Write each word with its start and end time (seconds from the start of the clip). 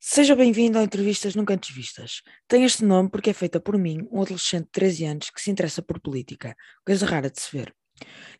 Seja 0.00 0.36
bem-vindo 0.36 0.78
ao 0.78 0.84
Entrevistas 0.84 1.34
Nunca 1.34 1.54
Antes 1.54 1.74
Vistas. 1.74 2.22
Tem 2.46 2.64
este 2.64 2.84
nome 2.84 3.10
porque 3.10 3.30
é 3.30 3.32
feita 3.32 3.58
por 3.58 3.76
mim, 3.76 4.06
um 4.12 4.22
adolescente 4.22 4.66
de 4.66 4.70
13 4.70 5.04
anos 5.06 5.30
que 5.30 5.40
se 5.40 5.50
interessa 5.50 5.82
por 5.82 5.98
política, 5.98 6.54
coisa 6.86 7.04
rara 7.04 7.28
de 7.28 7.40
se 7.40 7.56
ver. 7.56 7.74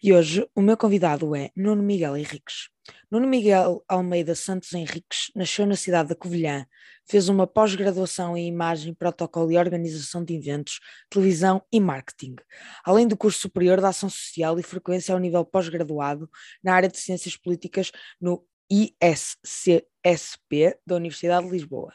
E 0.01 0.13
hoje 0.13 0.47
o 0.55 0.63
meu 0.63 0.77
convidado 0.77 1.35
é 1.35 1.51
Nuno 1.57 1.83
Miguel 1.83 2.17
Henriques. 2.17 2.69
Nuno 3.11 3.27
Miguel 3.27 3.85
Almeida 3.89 4.35
Santos 4.35 4.73
Henriques 4.73 5.31
nasceu 5.35 5.67
na 5.67 5.77
cidade 5.77 6.11
da 6.11 6.15
Covilhã, 6.15 6.67
fez 7.09 7.29
uma 7.29 7.47
pós-graduação 7.47 8.37
em 8.37 8.47
Imagem, 8.47 8.95
Protocolo 8.95 9.51
e 9.51 9.59
Organização 9.59 10.25
de 10.25 10.35
Eventos, 10.35 10.81
Televisão 11.09 11.63
e 11.73 11.81
Marketing, 11.81 12.37
além 12.85 13.09
do 13.09 13.17
curso 13.17 13.41
superior 13.41 13.81
de 13.81 13.87
Ação 13.87 14.09
Social 14.09 14.59
e 14.59 14.63
Frequência 14.63 15.13
ao 15.13 15.19
nível 15.19 15.45
pós-graduado 15.45 16.31
na 16.63 16.75
área 16.75 16.89
de 16.89 16.99
Ciências 16.99 17.37
Políticas 17.37 17.91
no 18.21 18.45
ISCSP 18.71 19.85
da 20.87 20.95
Universidade 20.97 21.47
de 21.47 21.53
Lisboa. 21.53 21.93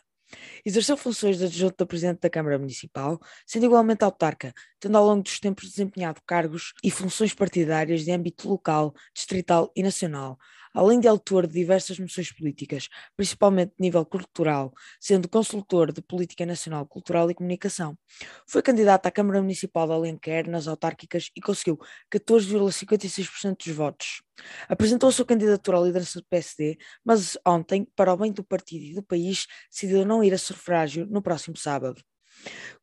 Exerceu 0.66 0.98
funções 0.98 1.38
de 1.38 1.46
adjunto 1.46 1.78
da 1.78 1.86
Presidente 1.86 2.20
da 2.22 2.30
Câmara 2.30 2.58
Municipal, 2.58 3.20
sendo 3.46 3.66
igualmente 3.66 4.04
autarca, 4.04 4.54
tendo 4.80 4.98
ao 4.98 5.06
longo 5.06 5.24
dos 5.24 5.40
tempos 5.40 5.70
desempenhado 5.70 6.22
cargos 6.26 6.74
e 6.84 6.92
funções 6.92 7.34
partidárias 7.34 8.04
de 8.04 8.12
âmbito 8.12 8.50
local, 8.50 8.94
distrital 9.14 9.72
e 9.76 9.84
nacional, 9.84 10.38
além 10.76 11.00
de 11.00 11.08
autor 11.08 11.48
de 11.48 11.54
diversas 11.54 11.98
moções 11.98 12.32
políticas, 12.32 12.90
principalmente 13.16 13.70
de 13.70 13.82
nível 13.82 14.06
cultural, 14.06 14.74
sendo 15.00 15.30
consultor 15.30 15.92
de 15.92 16.02
Política 16.02 16.46
Nacional 16.46 16.86
Cultural 16.86 17.32
e 17.32 17.34
Comunicação. 17.34 17.98
Foi 18.46 18.62
candidato 18.62 19.08
à 19.08 19.12
Câmara 19.12 19.42
Municipal 19.42 19.88
de 19.88 19.94
Alenquer 19.94 20.48
nas 20.48 20.68
autárquicas 20.68 21.32
e 21.36 21.42
conseguiu 21.42 21.80
14,56% 22.14 23.66
dos 23.66 23.76
votos. 23.76 24.22
Apresentou 24.68 25.10
a 25.10 25.12
sua 25.12 25.26
candidatura 25.26 25.80
à 25.80 25.82
liderança 25.82 26.20
do 26.20 26.26
PSD, 26.30 26.78
mas 27.04 27.38
ontem, 27.48 27.88
para 27.96 28.14
o 28.14 28.18
bem 28.18 28.32
do 28.32 28.44
partido 28.44 28.84
e 28.84 28.94
do 28.94 29.02
país, 29.02 29.48
decidiu 29.72 30.06
não 30.06 30.24
ir 30.24 30.34
a 30.34 30.38
sufrágio 30.38 31.06
no 31.06 31.22
próximo 31.22 31.56
sábado. 31.56 32.02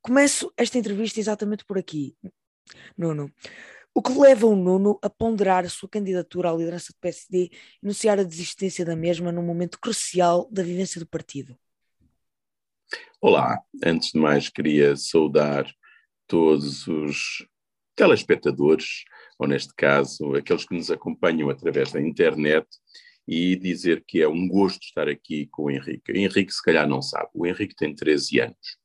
Começo 0.00 0.52
esta 0.56 0.78
entrevista 0.78 1.20
exatamente 1.20 1.64
por 1.64 1.78
aqui. 1.78 2.16
Nuno, 2.96 3.30
o 3.94 4.02
que 4.02 4.12
leva 4.12 4.46
o 4.46 4.56
Nuno 4.56 4.98
a 5.02 5.10
ponderar 5.10 5.64
a 5.64 5.68
sua 5.68 5.88
candidatura 5.88 6.50
à 6.50 6.54
liderança 6.54 6.92
do 6.92 6.98
PSD 6.98 7.44
e 7.44 7.50
anunciar 7.82 8.18
a 8.18 8.24
desistência 8.24 8.84
da 8.84 8.96
mesma 8.96 9.30
num 9.30 9.42
momento 9.42 9.78
crucial 9.78 10.48
da 10.50 10.62
vivência 10.62 10.98
do 10.98 11.06
partido? 11.06 11.56
Olá, 13.20 13.60
antes 13.84 14.12
de 14.12 14.18
mais 14.18 14.48
queria 14.48 14.96
saudar 14.96 15.70
todos 16.26 16.86
os 16.88 17.46
telespectadores, 17.94 19.04
ou 19.38 19.46
neste 19.46 19.74
caso, 19.74 20.34
aqueles 20.34 20.64
que 20.64 20.74
nos 20.74 20.90
acompanham 20.90 21.50
através 21.50 21.92
da 21.92 22.00
internet, 22.00 22.66
e 23.28 23.54
dizer 23.56 24.02
que 24.06 24.20
é 24.20 24.28
um 24.28 24.48
gosto 24.48 24.82
estar 24.82 25.08
aqui 25.08 25.46
com 25.46 25.64
o 25.64 25.70
Henrique. 25.70 26.10
O 26.10 26.16
Henrique, 26.16 26.52
se 26.52 26.62
calhar, 26.62 26.88
não 26.88 27.00
sabe, 27.00 27.28
o 27.34 27.46
Henrique 27.46 27.74
tem 27.76 27.94
13 27.94 28.40
anos. 28.40 28.81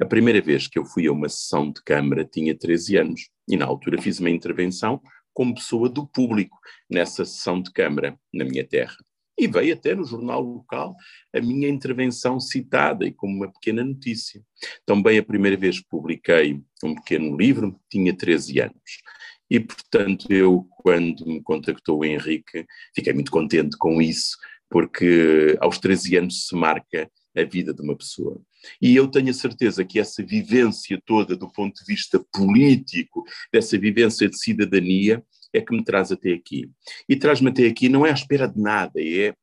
A 0.00 0.04
primeira 0.04 0.40
vez 0.40 0.66
que 0.66 0.78
eu 0.78 0.84
fui 0.84 1.06
a 1.06 1.12
uma 1.12 1.28
sessão 1.28 1.70
de 1.70 1.82
Câmara 1.82 2.24
tinha 2.24 2.56
13 2.56 2.96
anos 2.96 3.30
e, 3.48 3.56
na 3.56 3.66
altura, 3.66 4.00
fiz 4.00 4.18
uma 4.18 4.30
intervenção 4.30 5.00
como 5.32 5.54
pessoa 5.54 5.88
do 5.88 6.06
público 6.06 6.58
nessa 6.90 7.24
sessão 7.24 7.60
de 7.60 7.72
Câmara, 7.72 8.18
na 8.32 8.44
minha 8.44 8.66
terra. 8.66 8.96
E 9.38 9.48
veio 9.48 9.74
até 9.74 9.94
no 9.94 10.04
jornal 10.04 10.42
local 10.42 10.94
a 11.34 11.40
minha 11.40 11.68
intervenção 11.68 12.38
citada 12.38 13.06
e 13.06 13.12
como 13.12 13.34
uma 13.34 13.50
pequena 13.50 13.82
notícia. 13.82 14.42
Também 14.84 15.18
a 15.18 15.22
primeira 15.22 15.56
vez 15.56 15.80
que 15.80 15.88
publiquei 15.88 16.60
um 16.84 16.94
pequeno 16.94 17.36
livro, 17.36 17.80
tinha 17.90 18.14
13 18.14 18.60
anos. 18.60 19.02
E, 19.50 19.60
portanto, 19.60 20.26
eu, 20.30 20.66
quando 20.78 21.26
me 21.26 21.42
contactou 21.42 22.00
o 22.00 22.04
Henrique, 22.04 22.66
fiquei 22.94 23.12
muito 23.12 23.30
contente 23.30 23.76
com 23.76 24.00
isso, 24.00 24.36
porque 24.70 25.56
aos 25.60 25.78
13 25.78 26.16
anos 26.16 26.46
se 26.46 26.54
marca 26.54 27.10
a 27.36 27.44
vida 27.44 27.72
de 27.72 27.82
uma 27.82 27.96
pessoa. 27.96 28.40
E 28.80 28.94
eu 28.94 29.08
tenho 29.08 29.30
a 29.30 29.34
certeza 29.34 29.84
que 29.84 29.98
essa 29.98 30.22
vivência 30.22 31.00
toda, 31.04 31.36
do 31.36 31.50
ponto 31.50 31.74
de 31.74 31.84
vista 31.84 32.22
político, 32.32 33.24
dessa 33.52 33.78
vivência 33.78 34.28
de 34.28 34.38
cidadania, 34.38 35.24
é 35.52 35.60
que 35.60 35.74
me 35.74 35.84
traz 35.84 36.10
até 36.10 36.32
aqui. 36.32 36.70
E 37.08 37.16
traz-me 37.16 37.50
até 37.50 37.66
aqui 37.66 37.88
não 37.88 38.06
é 38.06 38.10
à 38.10 38.14
espera 38.14 38.46
de 38.46 38.60
nada, 38.60 39.00
é 39.00 39.34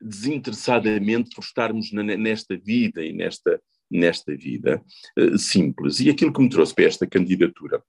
desinteressadamente 0.00 1.30
por 1.34 1.42
estarmos 1.42 1.90
nesta 1.92 2.56
vida 2.56 3.04
e 3.04 3.12
nesta, 3.12 3.60
nesta 3.90 4.36
vida 4.36 4.82
uh, 5.18 5.38
simples. 5.38 6.00
E 6.00 6.10
aquilo 6.10 6.32
que 6.32 6.42
me 6.42 6.48
trouxe 6.48 6.74
para 6.74 6.84
esta 6.84 7.06
candidatura 7.06 7.82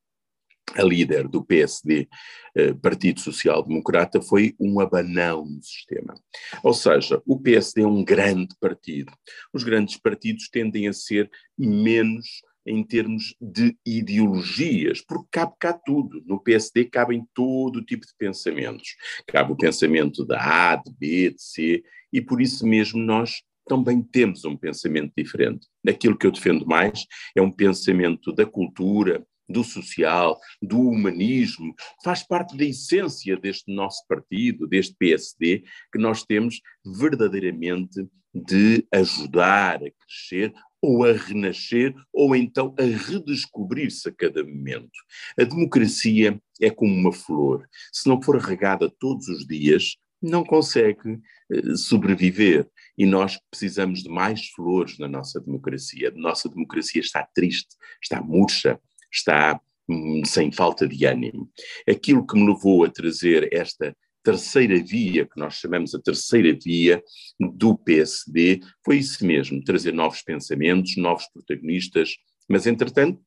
a 0.73 0.83
líder 0.83 1.27
do 1.27 1.43
PSD, 1.43 2.07
eh, 2.55 2.73
Partido 2.73 3.19
Social 3.19 3.63
Democrata, 3.63 4.21
foi 4.21 4.55
um 4.59 4.79
abanão 4.79 5.45
no 5.45 5.61
sistema. 5.61 6.15
Ou 6.63 6.73
seja, 6.73 7.21
o 7.25 7.39
PSD 7.39 7.81
é 7.81 7.87
um 7.87 8.03
grande 8.03 8.55
partido. 8.59 9.13
Os 9.53 9.63
grandes 9.63 9.97
partidos 9.97 10.49
tendem 10.49 10.87
a 10.87 10.93
ser 10.93 11.29
menos 11.57 12.25
em 12.65 12.83
termos 12.83 13.35
de 13.39 13.77
ideologias, 13.85 14.99
porque 14.99 15.27
cabe 15.31 15.53
cá 15.59 15.73
tudo. 15.73 16.23
No 16.25 16.39
PSD 16.39 16.85
cabem 16.85 17.25
todo 17.33 17.85
tipo 17.85 18.05
de 18.05 18.13
pensamentos. 18.17 18.95
Cabe 19.27 19.53
o 19.53 19.57
pensamento 19.57 20.25
da 20.25 20.71
A, 20.71 20.75
de 20.75 20.91
B, 20.91 21.29
de 21.31 21.41
C, 21.41 21.83
e 22.11 22.21
por 22.21 22.41
isso 22.41 22.65
mesmo 22.65 22.99
nós 22.99 23.43
também 23.67 24.01
temos 24.01 24.45
um 24.45 24.55
pensamento 24.55 25.11
diferente. 25.15 25.67
Aquilo 25.87 26.17
que 26.17 26.25
eu 26.25 26.31
defendo 26.31 26.65
mais 26.65 27.05
é 27.35 27.41
um 27.41 27.51
pensamento 27.51 28.31
da 28.31 28.45
cultura, 28.45 29.25
do 29.47 29.63
social, 29.63 30.39
do 30.61 30.79
humanismo, 30.79 31.73
faz 32.03 32.25
parte 32.25 32.55
da 32.57 32.65
essência 32.65 33.37
deste 33.37 33.73
nosso 33.73 34.05
partido, 34.07 34.67
deste 34.67 34.95
PSD, 34.97 35.63
que 35.91 35.99
nós 35.99 36.23
temos 36.23 36.59
verdadeiramente 36.85 38.07
de 38.33 38.85
ajudar 38.91 39.77
a 39.77 39.91
crescer 39.91 40.53
ou 40.81 41.03
a 41.03 41.13
renascer, 41.13 41.95
ou 42.13 42.35
então 42.35 42.75
a 42.77 42.83
redescobrir-se 42.83 44.07
a 44.09 44.11
cada 44.11 44.43
momento. 44.43 44.91
A 45.39 45.43
democracia 45.43 46.39
é 46.61 46.69
como 46.69 46.93
uma 46.93 47.11
flor. 47.11 47.67
Se 47.91 48.07
não 48.07 48.21
for 48.21 48.37
regada 48.37 48.91
todos 48.99 49.27
os 49.27 49.47
dias, 49.47 49.95
não 50.21 50.43
consegue 50.43 51.19
eh, 51.51 51.75
sobreviver. 51.75 52.69
E 52.97 53.05
nós 53.05 53.39
precisamos 53.49 54.03
de 54.03 54.09
mais 54.09 54.47
flores 54.49 54.97
na 54.99 55.07
nossa 55.07 55.39
democracia. 55.39 56.09
A 56.09 56.19
nossa 56.19 56.47
democracia 56.47 57.01
está 57.01 57.27
triste, 57.33 57.75
está 58.01 58.21
murcha, 58.21 58.79
está 59.15 59.59
hum, 59.89 60.21
sem 60.25 60.51
falta 60.51 60.87
de 60.87 61.05
ânimo. 61.05 61.49
Aquilo 61.89 62.25
que 62.25 62.37
me 62.37 62.47
levou 62.47 62.83
a 62.83 62.89
trazer 62.89 63.49
esta 63.53 63.95
terceira 64.23 64.81
via, 64.83 65.25
que 65.25 65.39
nós 65.39 65.55
chamamos 65.55 65.93
a 65.93 66.01
terceira 66.01 66.57
via 66.61 67.01
do 67.39 67.77
PSD, 67.77 68.59
foi 68.83 68.97
isso 68.97 69.23
mesmo, 69.25 69.63
trazer 69.63 69.93
novos 69.93 70.23
pensamentos, 70.23 70.97
novos 70.97 71.27
protagonistas, 71.31 72.15
mas 72.49 72.65
entretanto 72.65 73.21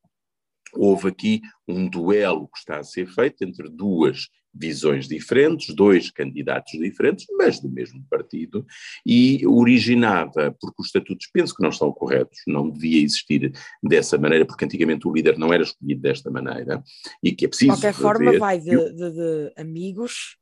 houve 0.74 1.08
aqui 1.08 1.40
um 1.66 1.88
duelo 1.88 2.48
que 2.48 2.58
está 2.58 2.78
a 2.78 2.84
ser 2.84 3.06
feito 3.06 3.42
entre 3.42 3.70
duas 3.70 4.28
visões 4.54 5.06
diferentes, 5.06 5.74
dois 5.74 6.10
candidatos 6.10 6.72
diferentes, 6.72 7.26
mas 7.36 7.60
do 7.60 7.68
mesmo 7.68 8.04
partido, 8.10 8.66
e 9.04 9.46
originava, 9.46 10.56
porque 10.60 10.80
os 10.80 10.86
estatutos 10.86 11.28
penso 11.32 11.54
que 11.54 11.62
não 11.62 11.70
estão 11.70 11.92
corretos, 11.92 12.38
não 12.46 12.68
devia 12.68 13.02
existir 13.02 13.52
dessa 13.82 14.18
maneira, 14.18 14.44
porque 14.44 14.64
antigamente 14.64 15.06
o 15.06 15.12
líder 15.12 15.38
não 15.38 15.52
era 15.52 15.62
escolhido 15.62 16.00
desta 16.00 16.30
maneira, 16.30 16.82
e 17.22 17.32
que 17.32 17.44
é 17.44 17.48
preciso. 17.48 17.72
De 17.72 17.76
qualquer 17.76 17.94
forma, 17.94 18.38
vai 18.38 18.58
de, 18.58 18.92
de, 18.92 19.10
de, 19.10 19.52
amigos 19.56 20.36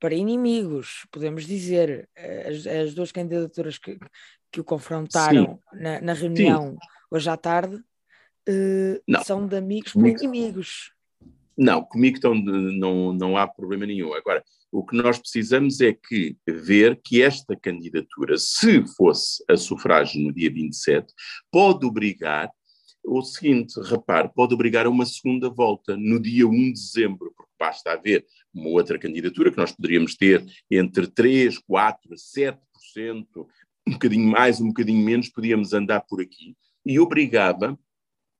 para 0.00 0.14
inimigos, 0.14 1.06
podemos 1.10 1.46
dizer. 1.46 2.08
As, 2.46 2.66
as 2.66 2.94
duas 2.94 3.10
candidaturas 3.10 3.78
que, 3.78 3.98
que 4.52 4.60
o 4.60 4.64
confrontaram 4.64 5.58
na, 5.72 6.00
na, 6.00 6.12
reunião 6.12 6.72
Sim. 6.72 6.78
hoje 7.10 7.30
à 7.30 7.36
tarde 7.36 7.76
uh, 7.76 9.24
são 9.24 9.46
de 9.46 9.56
amigos 9.56 9.92
para 9.92 10.08
inimigos. 10.08 10.93
Não, 11.56 11.84
comigo 11.84 12.18
então, 12.18 12.34
não, 12.34 13.12
não 13.12 13.36
há 13.36 13.46
problema 13.46 13.86
nenhum. 13.86 14.12
Agora, 14.14 14.42
o 14.72 14.84
que 14.84 14.96
nós 14.96 15.18
precisamos 15.18 15.80
é 15.80 15.92
que 15.92 16.36
ver 16.48 17.00
que 17.02 17.22
esta 17.22 17.54
candidatura, 17.56 18.36
se 18.36 18.84
fosse 18.96 19.44
a 19.48 19.56
sufrágio 19.56 20.20
no 20.20 20.32
dia 20.32 20.50
27, 20.50 21.12
pode 21.50 21.86
obrigar 21.86 22.50
o 23.04 23.22
seguinte, 23.22 23.78
repare, 23.82 24.30
pode 24.34 24.54
obrigar 24.54 24.86
a 24.86 24.90
uma 24.90 25.04
segunda 25.04 25.48
volta 25.50 25.96
no 25.96 26.18
dia 26.18 26.46
1 26.48 26.50
de 26.50 26.72
dezembro, 26.72 27.32
porque 27.36 27.52
basta 27.58 27.92
haver 27.92 28.24
uma 28.52 28.70
outra 28.70 28.98
candidatura 28.98 29.50
que 29.50 29.58
nós 29.58 29.72
poderíamos 29.72 30.16
ter 30.16 30.44
entre 30.70 31.06
3, 31.06 31.58
4, 31.58 32.14
7%, 32.16 32.58
um 33.86 33.92
bocadinho 33.92 34.26
mais, 34.26 34.60
um 34.60 34.68
bocadinho 34.68 35.04
menos, 35.04 35.28
podíamos 35.28 35.74
andar 35.74 36.00
por 36.00 36.20
aqui, 36.20 36.56
e 36.84 36.98
obrigava 36.98 37.78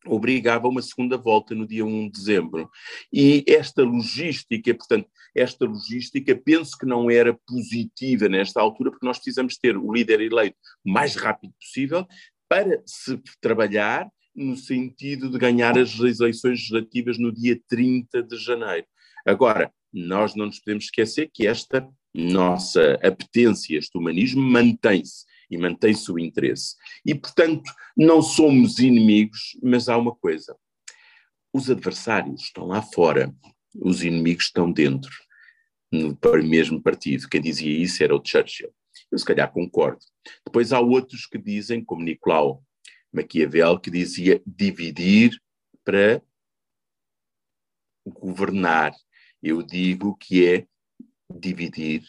obrigava 0.06 0.68
uma 0.68 0.82
segunda 0.82 1.16
volta 1.16 1.54
no 1.54 1.66
dia 1.66 1.84
1 1.84 2.06
de 2.06 2.12
dezembro. 2.12 2.70
E 3.12 3.44
esta 3.48 3.82
logística, 3.82 4.74
portanto, 4.74 5.08
esta 5.34 5.64
logística 5.64 6.34
penso 6.36 6.76
que 6.78 6.86
não 6.86 7.10
era 7.10 7.34
positiva 7.46 8.28
nesta 8.28 8.60
altura, 8.60 8.90
porque 8.90 9.06
nós 9.06 9.18
precisamos 9.18 9.56
ter 9.56 9.76
o 9.76 9.92
líder 9.92 10.20
eleito 10.20 10.56
o 10.84 10.90
mais 10.90 11.16
rápido 11.16 11.52
possível 11.60 12.06
para 12.48 12.82
se 12.86 13.20
trabalhar 13.40 14.08
no 14.34 14.56
sentido 14.56 15.30
de 15.30 15.38
ganhar 15.38 15.78
as 15.78 15.98
eleições 15.98 16.42
legislativas 16.44 17.18
no 17.18 17.32
dia 17.32 17.60
30 17.68 18.22
de 18.22 18.36
janeiro. 18.36 18.86
Agora, 19.24 19.72
nós 19.92 20.34
não 20.34 20.46
nos 20.46 20.58
podemos 20.58 20.84
esquecer 20.84 21.30
que 21.32 21.46
esta 21.46 21.88
nossa 22.12 22.94
apetência, 23.02 23.76
este 23.78 23.96
humanismo, 23.96 24.42
mantém-se 24.42 25.24
e 25.50 25.58
mantém-se 25.58 26.10
o 26.10 26.18
interesse. 26.18 26.76
E, 27.04 27.14
portanto, 27.14 27.70
não 27.96 28.22
somos 28.22 28.78
inimigos, 28.78 29.56
mas 29.62 29.88
há 29.88 29.96
uma 29.96 30.14
coisa: 30.14 30.56
os 31.52 31.70
adversários 31.70 32.42
estão 32.42 32.66
lá 32.66 32.82
fora, 32.82 33.34
os 33.76 34.02
inimigos 34.02 34.46
estão 34.46 34.70
dentro, 34.70 35.12
no 35.92 36.18
mesmo 36.42 36.82
partido. 36.82 37.28
Quem 37.28 37.40
dizia 37.40 37.76
isso 37.76 38.02
era 38.02 38.14
o 38.14 38.22
Churchill. 38.24 38.72
Eu, 39.10 39.18
se 39.18 39.24
calhar, 39.24 39.52
concordo. 39.52 40.04
Depois 40.44 40.72
há 40.72 40.80
outros 40.80 41.26
que 41.26 41.38
dizem, 41.38 41.84
como 41.84 42.02
Nicolau 42.02 42.62
Maquiavel, 43.12 43.78
que 43.78 43.90
dizia 43.90 44.42
dividir 44.44 45.40
para 45.84 46.20
governar. 48.06 48.92
Eu 49.42 49.62
digo 49.62 50.16
que 50.16 50.46
é 50.46 50.66
dividir. 51.30 52.02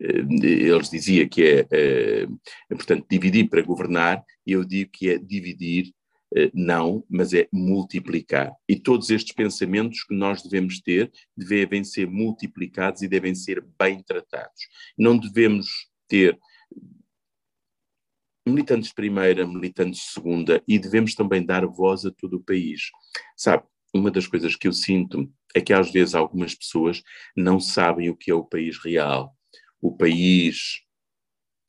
Eh, 0.00 0.24
eles 0.40 0.90
diziam 0.90 1.28
que 1.28 1.42
é, 1.42 1.66
é, 1.70 2.26
portanto, 2.70 3.06
dividir 3.10 3.48
para 3.48 3.62
governar, 3.62 4.24
eu 4.46 4.64
digo 4.64 4.90
que 4.92 5.10
é 5.10 5.18
dividir, 5.18 5.92
eh, 6.34 6.50
não, 6.54 7.04
mas 7.08 7.32
é 7.32 7.48
multiplicar. 7.52 8.52
E 8.68 8.78
todos 8.78 9.10
estes 9.10 9.34
pensamentos 9.34 10.04
que 10.04 10.14
nós 10.14 10.42
devemos 10.42 10.80
ter 10.80 11.10
devem 11.36 11.84
ser 11.84 12.06
multiplicados 12.06 13.02
e 13.02 13.08
devem 13.08 13.34
ser 13.34 13.64
bem 13.78 14.02
tratados. 14.02 14.68
Não 14.98 15.16
devemos 15.16 15.66
ter 16.08 16.38
militantes 18.46 18.90
de 18.90 18.94
primeira, 18.94 19.46
militantes 19.46 20.00
de 20.00 20.06
segunda, 20.06 20.62
e 20.68 20.78
devemos 20.78 21.14
também 21.14 21.44
dar 21.44 21.66
voz 21.66 22.04
a 22.06 22.12
todo 22.12 22.34
o 22.36 22.42
país. 22.42 22.90
Sabe, 23.36 23.64
uma 23.92 24.10
das 24.10 24.26
coisas 24.26 24.54
que 24.54 24.68
eu 24.68 24.72
sinto 24.72 25.28
é 25.54 25.60
que 25.60 25.72
às 25.72 25.90
vezes 25.90 26.14
algumas 26.14 26.54
pessoas 26.54 27.02
não 27.36 27.58
sabem 27.58 28.08
o 28.08 28.16
que 28.16 28.30
é 28.30 28.34
o 28.34 28.44
país 28.44 28.78
real. 28.78 29.35
O 29.86 29.96
país 29.96 30.80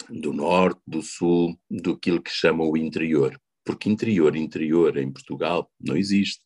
do 0.09 0.33
norte, 0.33 0.81
do 0.87 1.03
sul, 1.03 1.55
do 1.69 1.95
que 1.95 2.19
chamam 2.25 2.67
o 2.67 2.75
interior. 2.75 3.39
Porque 3.63 3.87
interior, 3.87 4.35
interior 4.35 4.97
em 4.97 5.11
Portugal 5.11 5.71
não 5.79 5.95
existe. 5.95 6.41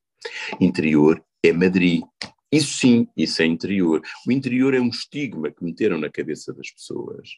Interior 0.60 1.24
é 1.42 1.54
Madrid. 1.54 2.04
Isso 2.52 2.78
sim, 2.78 3.08
isso 3.16 3.42
é 3.42 3.46
interior. 3.46 4.02
O 4.28 4.32
interior 4.34 4.74
é 4.74 4.82
um 4.82 4.90
estigma 4.90 5.50
que 5.50 5.64
meteram 5.64 5.98
na 5.98 6.10
cabeça 6.10 6.54
das 6.54 6.70
pessoas 6.72 7.30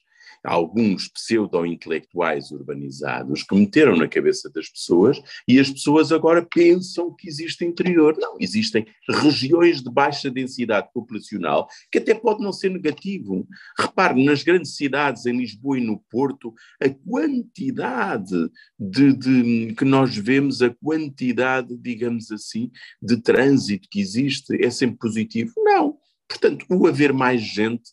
alguns 0.43 1.07
pseudo-intelectuais 1.07 2.51
urbanizados 2.51 3.43
que 3.43 3.55
meteram 3.55 3.95
na 3.95 4.07
cabeça 4.07 4.49
das 4.49 4.69
pessoas 4.69 5.21
e 5.47 5.59
as 5.59 5.69
pessoas 5.69 6.11
agora 6.11 6.45
pensam 6.45 7.13
que 7.13 7.27
existe 7.27 7.65
interior. 7.65 8.15
Não, 8.17 8.37
existem 8.39 8.85
regiões 9.09 9.81
de 9.81 9.91
baixa 9.91 10.29
densidade 10.29 10.89
populacional, 10.93 11.67
que 11.91 11.97
até 11.97 12.13
pode 12.13 12.41
não 12.41 12.53
ser 12.53 12.69
negativo. 12.69 13.47
Repare, 13.77 14.23
nas 14.23 14.43
grandes 14.43 14.75
cidades, 14.75 15.25
em 15.25 15.37
Lisboa 15.37 15.77
e 15.77 15.81
no 15.81 15.99
Porto, 16.09 16.53
a 16.81 16.89
quantidade 16.89 18.49
de, 18.79 19.13
de 19.13 19.73
que 19.75 19.85
nós 19.85 20.15
vemos, 20.15 20.61
a 20.61 20.69
quantidade, 20.69 21.75
digamos 21.77 22.31
assim, 22.31 22.71
de 23.01 23.17
trânsito 23.17 23.87
que 23.89 23.99
existe 23.99 24.63
é 24.63 24.69
sempre 24.69 24.97
positivo? 24.97 25.53
Não. 25.57 25.97
Portanto, 26.27 26.65
o 26.69 26.87
haver 26.87 27.13
mais 27.13 27.41
gente 27.41 27.91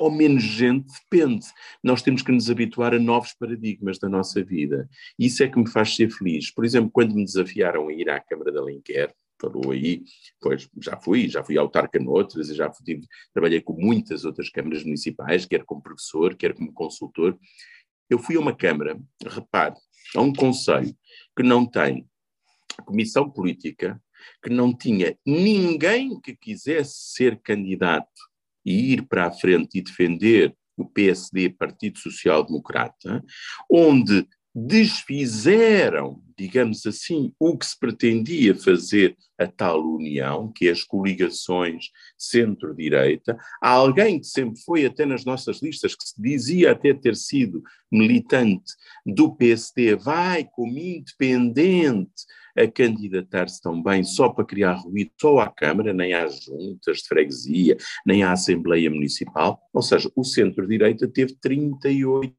ou 0.00 0.10
menos 0.10 0.42
gente, 0.42 0.90
depende. 1.10 1.46
Nós 1.84 2.00
temos 2.00 2.22
que 2.22 2.32
nos 2.32 2.50
habituar 2.50 2.94
a 2.94 2.98
novos 2.98 3.34
paradigmas 3.34 3.98
da 3.98 4.08
nossa 4.08 4.42
vida. 4.42 4.88
Isso 5.18 5.42
é 5.42 5.48
que 5.48 5.58
me 5.58 5.68
faz 5.68 5.94
ser 5.94 6.10
feliz. 6.10 6.50
Por 6.50 6.64
exemplo, 6.64 6.90
quando 6.90 7.14
me 7.14 7.24
desafiaram 7.24 7.88
a 7.88 7.92
ir 7.92 8.08
à 8.08 8.18
Câmara 8.18 8.50
da 8.50 8.60
Alenquer, 8.60 9.14
falou 9.38 9.72
aí, 9.72 10.02
pois 10.40 10.68
já 10.80 10.96
fui, 10.96 11.28
já 11.28 11.44
fui 11.44 11.58
autarca 11.58 11.98
noutras, 11.98 12.48
já 12.48 12.72
fui, 12.72 13.02
trabalhei 13.32 13.60
com 13.60 13.74
muitas 13.74 14.24
outras 14.24 14.48
câmaras 14.48 14.84
municipais, 14.84 15.44
quer 15.44 15.64
como 15.64 15.82
professor, 15.82 16.34
quer 16.34 16.54
como 16.54 16.72
consultor. 16.72 17.38
Eu 18.08 18.18
fui 18.18 18.36
a 18.36 18.40
uma 18.40 18.56
câmara, 18.56 18.98
repare, 19.26 19.74
a 20.16 20.22
um 20.22 20.32
conselho 20.32 20.94
que 21.36 21.42
não 21.42 21.66
tem 21.66 22.08
comissão 22.86 23.30
política, 23.30 24.02
que 24.42 24.48
não 24.48 24.74
tinha 24.74 25.14
ninguém 25.26 26.18
que 26.20 26.34
quisesse 26.34 27.12
ser 27.12 27.38
candidato 27.40 28.29
e 28.64 28.92
ir 28.92 29.02
para 29.02 29.26
a 29.26 29.32
frente 29.32 29.78
e 29.78 29.82
defender 29.82 30.54
o 30.76 30.84
PSD, 30.84 31.50
Partido 31.50 31.98
Social 31.98 32.44
Democrata, 32.44 33.22
onde 33.70 34.26
desfizeram, 34.52 36.20
digamos 36.36 36.84
assim, 36.84 37.32
o 37.38 37.56
que 37.56 37.66
se 37.66 37.78
pretendia 37.78 38.54
fazer 38.54 39.16
a 39.38 39.46
tal 39.46 39.80
união, 39.80 40.52
que 40.52 40.68
é 40.68 40.72
as 40.72 40.82
coligações 40.82 41.86
centro-direita. 42.18 43.38
Há 43.62 43.70
alguém 43.70 44.18
que 44.18 44.26
sempre 44.26 44.60
foi 44.62 44.84
até 44.84 45.06
nas 45.06 45.24
nossas 45.24 45.62
listas, 45.62 45.94
que 45.94 46.04
se 46.04 46.20
dizia 46.20 46.72
até 46.72 46.92
ter 46.92 47.14
sido 47.14 47.62
militante 47.92 48.72
do 49.06 49.34
PSD, 49.36 49.94
vai 49.94 50.44
como 50.44 50.78
independente 50.78 52.24
a 52.56 52.66
candidatar-se 52.66 53.60
também 53.60 54.04
só 54.04 54.28
para 54.28 54.44
criar 54.44 54.74
ruído, 54.74 55.10
só 55.20 55.38
à 55.38 55.48
Câmara, 55.50 55.92
nem 55.92 56.14
às 56.14 56.44
juntas 56.44 56.98
de 56.98 57.08
freguesia, 57.08 57.76
nem 58.06 58.22
à 58.22 58.32
Assembleia 58.32 58.90
Municipal. 58.90 59.60
Ou 59.72 59.82
seja, 59.82 60.10
o 60.14 60.24
centro-direita 60.24 61.08
teve 61.08 61.36
38%, 61.44 62.34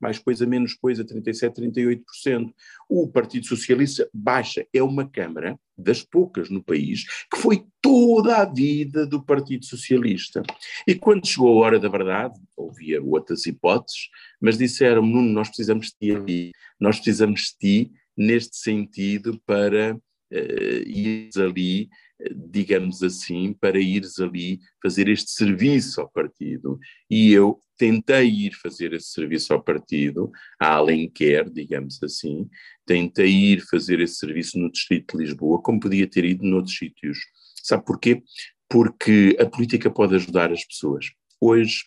mais 0.00 0.18
coisa, 0.18 0.46
menos 0.46 0.74
coisa, 0.74 1.04
37%, 1.04 1.54
38%. 1.54 2.52
O 2.88 3.06
Partido 3.08 3.46
Socialista 3.46 4.08
baixa. 4.12 4.66
É 4.72 4.82
uma 4.82 5.08
Câmara 5.08 5.58
das 5.76 6.02
poucas 6.02 6.50
no 6.50 6.62
país 6.62 7.04
que 7.30 7.38
foi 7.38 7.64
toda 7.80 8.36
a 8.36 8.44
vida 8.44 9.06
do 9.06 9.22
Partido 9.22 9.64
Socialista. 9.64 10.42
E 10.86 10.94
quando 10.94 11.26
chegou 11.26 11.62
a 11.62 11.66
hora 11.66 11.78
da 11.78 11.88
verdade, 11.88 12.38
ouvia 12.56 13.02
outras 13.02 13.46
hipóteses, 13.46 14.08
mas 14.40 14.58
disseram 14.58 15.02
Nuno, 15.02 15.32
nós 15.32 15.48
precisamos 15.48 15.86
de 15.86 15.92
ti 15.98 16.14
ali, 16.14 16.52
nós 16.78 16.96
precisamos 16.96 17.40
de 17.40 17.58
ti 17.58 17.92
neste 18.20 18.58
sentido 18.58 19.40
para 19.46 19.96
uh, 19.96 20.82
ires 20.86 21.38
ali, 21.38 21.88
digamos 22.36 23.02
assim, 23.02 23.54
para 23.54 23.80
ires 23.80 24.18
ali 24.20 24.58
fazer 24.82 25.08
este 25.08 25.30
serviço 25.30 26.02
ao 26.02 26.10
partido. 26.10 26.78
E 27.08 27.32
eu 27.32 27.58
tentei 27.78 28.28
ir 28.28 28.52
fazer 28.52 28.92
esse 28.92 29.08
serviço 29.08 29.54
ao 29.54 29.62
partido, 29.62 30.30
a 30.60 30.74
Alenquer, 30.74 31.48
digamos 31.48 31.98
assim, 32.02 32.46
tentei 32.84 33.30
ir 33.30 33.62
fazer 33.62 34.00
esse 34.00 34.16
serviço 34.16 34.58
no 34.58 34.70
Distrito 34.70 35.16
de 35.16 35.24
Lisboa, 35.24 35.62
como 35.62 35.80
podia 35.80 36.06
ter 36.06 36.26
ido 36.26 36.44
noutros 36.44 36.76
sítios. 36.76 37.18
Sabe 37.62 37.86
porquê? 37.86 38.22
Porque 38.68 39.34
a 39.40 39.46
política 39.46 39.90
pode 39.90 40.14
ajudar 40.14 40.52
as 40.52 40.62
pessoas. 40.62 41.06
Hoje 41.40 41.84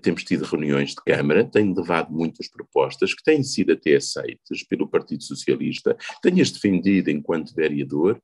temos 0.00 0.22
tido 0.22 0.44
reuniões 0.44 0.90
de 0.90 0.96
Câmara, 0.96 1.44
tenho 1.44 1.74
levado 1.74 2.12
muitas 2.12 2.48
propostas 2.48 3.12
que 3.12 3.24
têm 3.24 3.42
sido 3.42 3.72
até 3.72 3.96
aceitas 3.96 4.62
pelo 4.62 4.88
Partido 4.88 5.24
Socialista, 5.24 5.96
tenho-as 6.22 6.52
defendido 6.52 7.10
enquanto 7.10 7.54
vereador 7.54 8.22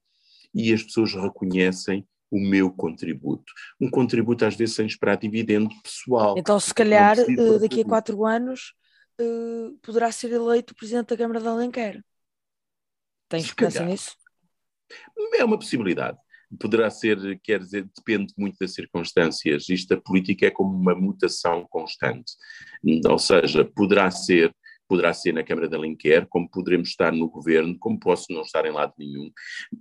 e 0.55 0.73
as 0.73 0.83
pessoas 0.83 1.13
reconhecem 1.13 2.07
o 2.31 2.39
meu 2.39 2.71
contributo. 2.71 3.53
Um 3.81 3.91
contributo 3.91 4.45
às 4.45 4.55
vezes 4.55 4.77
sem 4.77 4.87
esperar 4.87 5.17
dividendo 5.17 5.69
pessoal. 5.83 6.37
Então 6.39 6.61
se 6.61 6.73
calhar 6.73 7.19
eh, 7.19 7.59
daqui 7.59 7.81
a 7.81 7.85
quatro 7.85 8.25
anos 8.25 8.73
uh, 9.21 9.77
poderá 9.83 10.13
ser 10.13 10.31
eleito 10.31 10.75
Presidente 10.75 11.09
da 11.09 11.17
Câmara 11.17 11.41
de 11.41 11.49
Alenquer. 11.49 12.05
Tens 13.29 13.45
esperança 13.45 13.85
nisso? 13.85 14.17
É 15.35 15.45
uma 15.45 15.59
possibilidade 15.59 16.19
poderá 16.59 16.91
ser, 16.91 17.39
quer 17.43 17.61
dizer, 17.61 17.89
depende 17.97 18.33
muito 18.37 18.57
das 18.59 18.75
circunstâncias. 18.75 19.69
Isto, 19.69 19.95
a 19.95 20.01
política 20.01 20.47
é 20.47 20.51
como 20.51 20.77
uma 20.77 20.95
mutação 20.95 21.67
constante. 21.71 22.33
Ou 23.09 23.19
seja, 23.19 23.65
poderá 23.65 24.11
ser, 24.11 24.55
poderá 24.89 25.13
ser 25.13 25.33
na 25.33 25.45
Câmara 25.45 25.69
da 25.69 25.77
Alenquer, 25.77 26.27
como 26.29 26.51
poderemos 26.51 26.89
estar 26.89 27.13
no 27.13 27.29
governo, 27.29 27.79
como 27.79 27.99
posso 27.99 28.27
não 28.31 28.43
estar 28.43 28.67
em 28.67 28.73
lado 28.73 28.95
nenhum. 28.99 29.31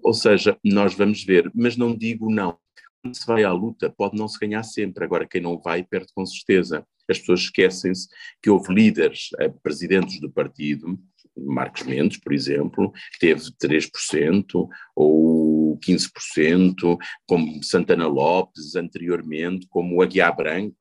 Ou 0.03 0.13
seja, 0.13 0.57
nós 0.63 0.93
vamos 0.93 1.23
ver, 1.23 1.51
mas 1.55 1.75
não 1.75 1.95
digo 1.95 2.31
não. 2.31 2.57
Quando 3.01 3.15
se 3.15 3.25
vai 3.25 3.43
à 3.43 3.51
luta, 3.51 3.89
pode 3.89 4.17
não 4.17 4.27
se 4.27 4.37
ganhar 4.37 4.63
sempre. 4.63 5.03
Agora, 5.03 5.27
quem 5.27 5.41
não 5.41 5.59
vai, 5.59 5.83
perde 5.83 6.11
com 6.13 6.25
certeza. 6.25 6.85
As 7.09 7.17
pessoas 7.17 7.41
esquecem-se 7.41 8.07
que 8.41 8.49
houve 8.49 8.73
líderes, 8.73 9.29
eh, 9.39 9.49
presidentes 9.63 10.19
do 10.19 10.29
partido, 10.29 10.99
Marcos 11.45 11.83
Mendes, 11.83 12.17
por 12.17 12.33
exemplo, 12.33 12.91
teve 13.19 13.41
3%, 13.61 14.67
ou 14.95 15.77
15%, 15.79 16.97
como 17.27 17.63
Santana 17.63 18.07
Lopes 18.07 18.75
anteriormente, 18.75 19.67
como 19.69 20.01
Aguiar 20.01 20.35
Branco, 20.35 20.75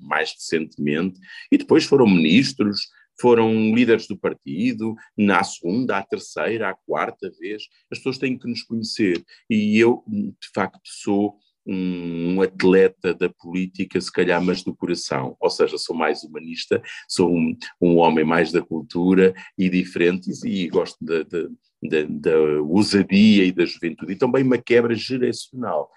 mais 0.00 0.32
recentemente, 0.32 1.18
e 1.50 1.58
depois 1.58 1.84
foram 1.84 2.06
ministros, 2.06 2.88
foram 3.20 3.74
líderes 3.74 4.06
do 4.06 4.16
partido, 4.16 4.94
na 5.16 5.42
segunda, 5.42 5.98
à 5.98 6.02
terceira, 6.02 6.70
à 6.70 6.74
quarta 6.74 7.30
vez. 7.40 7.64
As 7.90 7.98
pessoas 7.98 8.18
têm 8.18 8.38
que 8.38 8.48
nos 8.48 8.62
conhecer. 8.62 9.22
E 9.50 9.78
eu, 9.78 10.04
de 10.06 10.48
facto, 10.54 10.80
sou 10.84 11.36
um, 11.68 12.40
atleta 12.40 13.12
da 13.12 13.28
política, 13.28 14.00
se 14.00 14.10
calhar, 14.10 14.42
mas 14.42 14.62
do 14.62 14.74
coração. 14.74 15.36
Ou 15.38 15.50
seja, 15.50 15.76
sou 15.76 15.94
mais 15.94 16.24
humanista, 16.24 16.82
sou 17.06 17.30
um, 17.30 17.54
um 17.80 17.96
homem 17.98 18.24
mais 18.24 18.50
da 18.50 18.62
cultura 18.62 19.34
e 19.56 19.68
diferente, 19.68 20.30
e, 20.46 20.66
gosto 20.68 20.96
de, 21.00 21.24
da, 21.24 22.02
da 22.08 22.38
ousadia 22.62 23.44
e 23.44 23.52
da 23.52 23.66
juventude, 23.66 24.12
e 24.12 24.16
também 24.16 24.42
uma 24.42 24.58
quebra 24.58 24.94
geracional. 24.94 25.90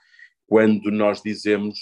Quando 0.45 0.91
nós 0.91 1.21
dizemos 1.21 1.79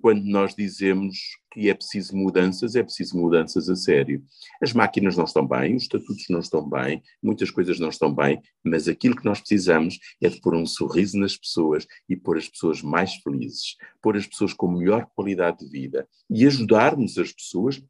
quando 0.00 0.24
nós 0.24 0.54
dizemos 0.54 1.18
que 1.52 1.68
é 1.68 1.74
preciso 1.74 2.16
mudanças, 2.16 2.76
é 2.76 2.82
preciso 2.82 3.16
mudanças 3.16 3.68
a 3.68 3.76
sério. 3.76 4.22
As 4.62 4.72
máquinas 4.72 5.16
não 5.16 5.24
estão 5.24 5.46
bem, 5.46 5.76
os 5.76 5.84
estatutos 5.84 6.26
não 6.28 6.40
estão 6.40 6.68
bem, 6.68 7.02
muitas 7.22 7.50
coisas 7.50 7.78
não 7.78 7.88
estão 7.88 8.14
bem, 8.14 8.40
mas 8.64 8.88
aquilo 8.88 9.16
que 9.16 9.24
nós 9.24 9.40
precisamos 9.40 9.98
é 10.20 10.28
de 10.28 10.40
pôr 10.40 10.54
um 10.54 10.66
sorriso 10.66 11.18
nas 11.18 11.36
pessoas 11.36 11.86
e 12.08 12.16
pôr 12.16 12.38
as 12.38 12.48
pessoas 12.48 12.82
mais 12.82 13.14
felizes, 13.16 13.76
pôr 14.02 14.16
as 14.16 14.26
pessoas 14.26 14.52
com 14.52 14.70
melhor 14.70 15.06
qualidade 15.14 15.58
de 15.58 15.70
vida 15.70 16.08
e 16.28 16.46
ajudarmos 16.46 17.18
as 17.18 17.32
pessoas 17.32 17.82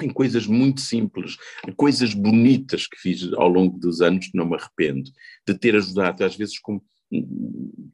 em 0.00 0.08
coisas 0.08 0.46
muito 0.46 0.80
simples, 0.80 1.36
coisas 1.76 2.14
bonitas 2.14 2.86
que 2.86 2.96
fiz 2.96 3.30
ao 3.34 3.48
longo 3.48 3.78
dos 3.78 4.00
anos 4.00 4.28
que 4.28 4.36
não 4.36 4.48
me 4.48 4.56
arrependo, 4.56 5.10
de 5.46 5.54
ter 5.58 5.76
ajudado, 5.76 6.24
às 6.24 6.34
vezes 6.34 6.58
com 6.58 6.80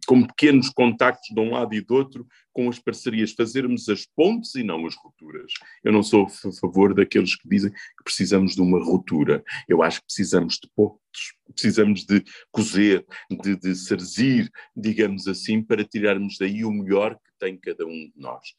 com 0.06 0.26
pequenos 0.26 0.70
contactos 0.70 1.34
de 1.34 1.40
um 1.40 1.50
lado 1.50 1.75
e 1.75 1.80
do 1.80 1.94
outro, 1.94 2.26
com 2.52 2.68
as 2.68 2.78
parcerias, 2.78 3.32
fazermos 3.32 3.88
as 3.88 4.06
pontes 4.06 4.54
e 4.54 4.62
não 4.62 4.87
as 4.87 4.94
rupturas. 4.96 5.52
Eu 5.82 5.92
não 5.92 6.02
sou 6.02 6.26
a 6.26 6.52
favor 6.60 6.94
daqueles 6.94 7.34
que 7.34 7.48
dizem 7.48 7.70
que 7.70 8.04
precisamos 8.04 8.54
de 8.54 8.60
uma 8.60 8.82
ruptura. 8.82 9.42
Eu 9.68 9.82
acho 9.82 10.00
que 10.00 10.06
precisamos 10.06 10.54
de 10.54 10.68
pontes, 10.75 11.34
precisamos 11.52 12.04
de 12.04 12.25
cozer, 12.50 13.04
de, 13.30 13.56
de 13.56 13.75
sarzir, 13.75 14.50
digamos 14.76 15.26
assim, 15.26 15.62
para 15.62 15.84
tirarmos 15.84 16.38
daí 16.38 16.64
o 16.64 16.70
melhor 16.70 17.14
que 17.14 17.30
tem 17.38 17.56
cada 17.56 17.84
um 17.84 17.90
de 17.90 18.12
nós. 18.16 18.54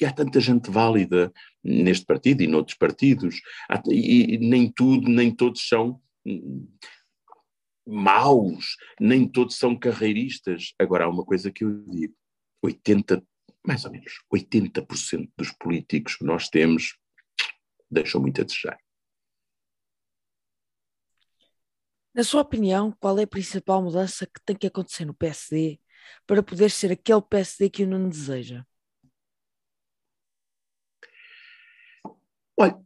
E 0.00 0.04
há 0.04 0.12
tanta 0.12 0.40
gente 0.40 0.70
válida 0.70 1.32
neste 1.62 2.06
partido 2.06 2.42
e 2.42 2.46
noutros 2.46 2.76
partidos, 2.76 3.40
e 3.90 4.38
nem 4.38 4.70
tudo, 4.70 5.08
nem 5.08 5.34
todos 5.34 5.66
são 5.68 6.00
maus, 7.88 8.76
nem 9.00 9.26
todos 9.26 9.56
são 9.56 9.76
carreiristas. 9.78 10.74
Agora, 10.78 11.06
há 11.06 11.08
uma 11.08 11.24
coisa 11.24 11.50
que 11.50 11.64
eu 11.64 11.82
digo: 11.86 12.14
80, 12.62 13.26
mais 13.66 13.84
ou 13.84 13.90
menos, 13.90 14.12
80% 14.32 15.30
dos 15.36 15.50
políticos 15.52 16.16
que 16.16 16.24
nós 16.24 16.48
temos 16.48 16.98
deixam 17.90 18.20
muito 18.20 18.42
a 18.42 18.44
desejar. 18.44 18.78
Na 22.14 22.24
sua 22.24 22.42
opinião, 22.42 22.92
qual 23.00 23.18
é 23.18 23.22
a 23.22 23.28
principal 23.28 23.82
mudança 23.82 24.26
que 24.26 24.40
tem 24.44 24.56
que 24.56 24.66
acontecer 24.66 25.04
no 25.04 25.14
PSD 25.14 25.80
para 26.26 26.42
poder 26.42 26.70
ser 26.70 26.92
aquele 26.92 27.22
PSD 27.22 27.70
que 27.70 27.84
o 27.84 27.86
não 27.86 28.08
deseja? 28.08 28.66
Olha, 32.56 32.76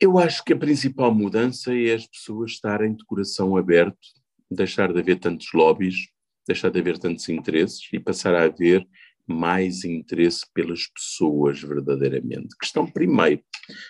eu 0.00 0.18
acho 0.18 0.42
que 0.44 0.52
a 0.52 0.58
principal 0.58 1.14
mudança 1.14 1.72
é 1.72 1.94
as 1.94 2.06
pessoas 2.06 2.52
estarem 2.52 2.94
de 2.94 3.04
coração 3.04 3.56
aberto 3.56 4.21
deixar 4.54 4.92
de 4.92 5.00
haver 5.00 5.18
tantos 5.18 5.52
lobbies, 5.52 6.08
deixar 6.46 6.70
de 6.70 6.78
haver 6.78 6.98
tantos 6.98 7.28
interesses 7.28 7.88
e 7.92 7.98
passar 7.98 8.34
a 8.34 8.44
haver 8.44 8.86
mais 9.26 9.84
interesse 9.84 10.44
pelas 10.52 10.86
pessoas 10.88 11.60
verdadeiramente, 11.60 12.56
que 12.58 12.64
estão 12.64 12.90
primeiro, 12.90 13.42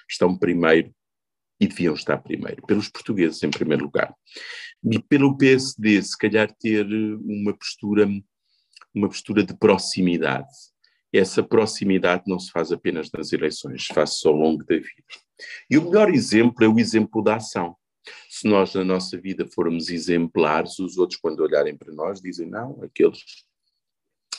estão 0.09 0.37
primeiro 0.37 0.95
e 1.61 1.67
deviam 1.67 1.95
estar 1.95 2.19
primeiro, 2.19 2.61
pelos 2.67 2.89
portugueses 2.89 3.43
em 3.43 3.51
primeiro 3.51 3.85
lugar. 3.85 4.15
E 4.85 4.99
pelo 4.99 5.37
PSD, 5.37 6.03
se 6.03 6.19
calhar 6.19 6.53
ter 6.53 6.85
uma 6.85 7.57
postura, 7.57 8.09
uma 8.95 9.09
postura 9.09 9.45
de 9.45 9.57
proximidade. 9.57 10.49
Essa 11.13 11.43
proximidade 11.43 12.25
não 12.27 12.39
se 12.39 12.51
faz 12.51 12.73
apenas 12.73 13.11
nas 13.13 13.33
eleições, 13.33 13.87
faz-se 13.87 14.27
ao 14.27 14.35
longo 14.35 14.65
da 14.65 14.75
vida. 14.75 15.05
E 15.71 15.79
o 15.79 15.85
melhor 15.85 16.11
exemplo 16.11 16.65
é 16.65 16.69
o 16.69 16.79
exemplo 16.79 17.23
da 17.23 17.37
ação. 17.37 17.77
Se 18.29 18.49
nós 18.49 18.75
na 18.75 18.85
nossa 18.85 19.21
vida 19.21 19.47
formos 19.47 19.89
exemplares, 19.89 20.79
os 20.79 20.99
outros, 20.99 21.21
quando 21.21 21.41
olharem 21.41 21.77
para 21.77 21.93
nós, 21.93 22.21
dizem: 22.21 22.49
não, 22.49 22.83
aqueles 22.83 23.21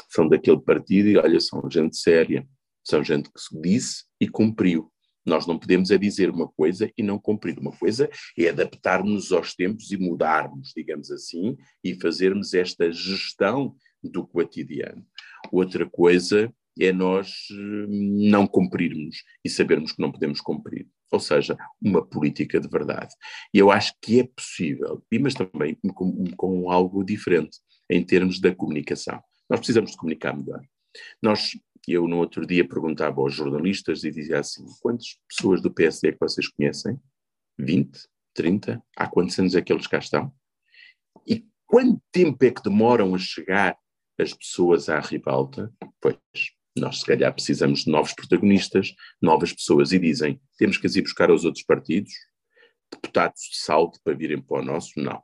são 0.10 0.27
daquele 0.27 0.60
partido 0.60 1.10
e 1.10 1.17
olha, 1.17 1.39
são 1.39 1.62
gente 1.72 1.98
séria, 1.98 2.48
são 2.84 3.03
gente 3.03 3.32
que 3.32 3.39
se 3.39 3.60
disse 3.62 4.03
e 4.20 4.27
cumpriu. 4.27 4.91
Nós 5.25 5.48
não 5.48 5.58
podemos 5.58 5.89
é 5.89 5.98
dizer 5.98 6.29
uma 6.29 6.50
coisa 6.50 6.91
e 6.98 7.01
não 7.01 7.17
cumprir. 7.17 7.58
Uma 7.58 7.72
coisa 7.72 8.10
é 8.38 8.50
adaptarmos 8.50 9.32
aos 9.32 9.55
tempos 9.55 9.91
e 9.91 9.98
mudarmos, 9.98 10.74
digamos 10.75 11.10
assim, 11.10 11.55
e 11.84 11.96
fazermos 11.96 12.53
esta 12.53 12.91
gestão 12.91 13.75
do 14.03 14.27
cotidiano. 14.27 15.05
Outra 15.50 15.89
coisa 15.89 16.53
é 16.77 16.91
nós 16.91 17.48
hum, 17.51 18.27
não 18.29 18.46
cumprirmos 18.46 19.24
e 19.46 19.50
sabermos 19.50 19.93
que 19.93 20.01
não 20.01 20.12
podemos 20.12 20.41
cumprir 20.41 20.88
ou 21.13 21.20
seja, 21.20 21.55
uma 21.79 22.03
política 22.03 22.60
de 22.60 22.67
verdade. 22.67 23.13
E 23.53 23.60
eu 23.60 23.70
acho 23.70 23.93
que 24.01 24.20
é 24.20 24.24
possível, 24.24 25.03
mas 25.22 25.36
também 25.36 25.77
com, 25.93 26.25
com 26.36 26.72
algo 26.72 27.03
diferente 27.03 27.60
em 27.89 28.03
termos 28.03 28.39
da 28.39 28.53
comunicação. 28.53 29.22
Nós 29.50 29.60
precisamos 29.60 29.91
de 29.91 29.98
comunicar 29.98 30.36
melhor. 30.36 30.62
Nós, 31.22 31.51
eu 31.88 32.08
no 32.08 32.17
outro 32.17 32.48
dia 32.48 32.67
perguntava 32.67 33.22
aos 33.22 33.34
jornalistas 33.34 34.03
e 34.03 34.12
dizia 34.12 34.39
assim: 34.39 34.65
quantas 34.82 35.17
pessoas 35.29 35.62
do 35.62 35.72
PSD 35.72 36.10
é 36.10 36.12
que 36.13 36.20
vocês 36.20 36.48
conhecem? 36.48 37.00
20? 37.60 38.00
30? 38.34 38.84
Há 38.98 39.08
quantos 39.08 39.38
anos 39.38 39.53
é 39.53 39.62
que 39.62 39.72
eles 39.72 39.86
cá 39.86 40.00
estão? 40.00 40.34
E 41.27 41.46
quanto 41.67 42.01
tempo 42.12 42.43
é 42.43 42.50
que 42.50 42.63
demoram 42.63 43.13
a 43.13 43.17
chegar 43.20 43.77
as 44.20 44.34
pessoas 44.34 44.89
à 44.89 45.00
ribalta? 45.00 45.72
Pois, 46.01 46.17
nós, 46.75 47.00
se 47.00 47.06
calhar, 47.06 47.34
precisamos 47.34 47.84
de 47.86 47.92
novos 47.92 48.13
protagonistas, 48.13 48.94
novas 49.22 49.53
pessoas, 49.53 49.92
e 49.92 50.00
dizem: 50.00 50.42
temos 50.58 50.77
que 50.77 50.88
as 50.88 50.96
ir 50.96 51.01
buscar 51.01 51.30
aos 51.30 51.46
outros 51.46 51.63
partidos, 51.63 52.13
deputados 52.92 53.42
de 53.51 53.58
salto 53.58 54.00
para 54.03 54.15
virem 54.15 54.42
para 54.42 54.62
o 54.62 54.65
nosso? 54.65 54.92
Não. 54.98 55.22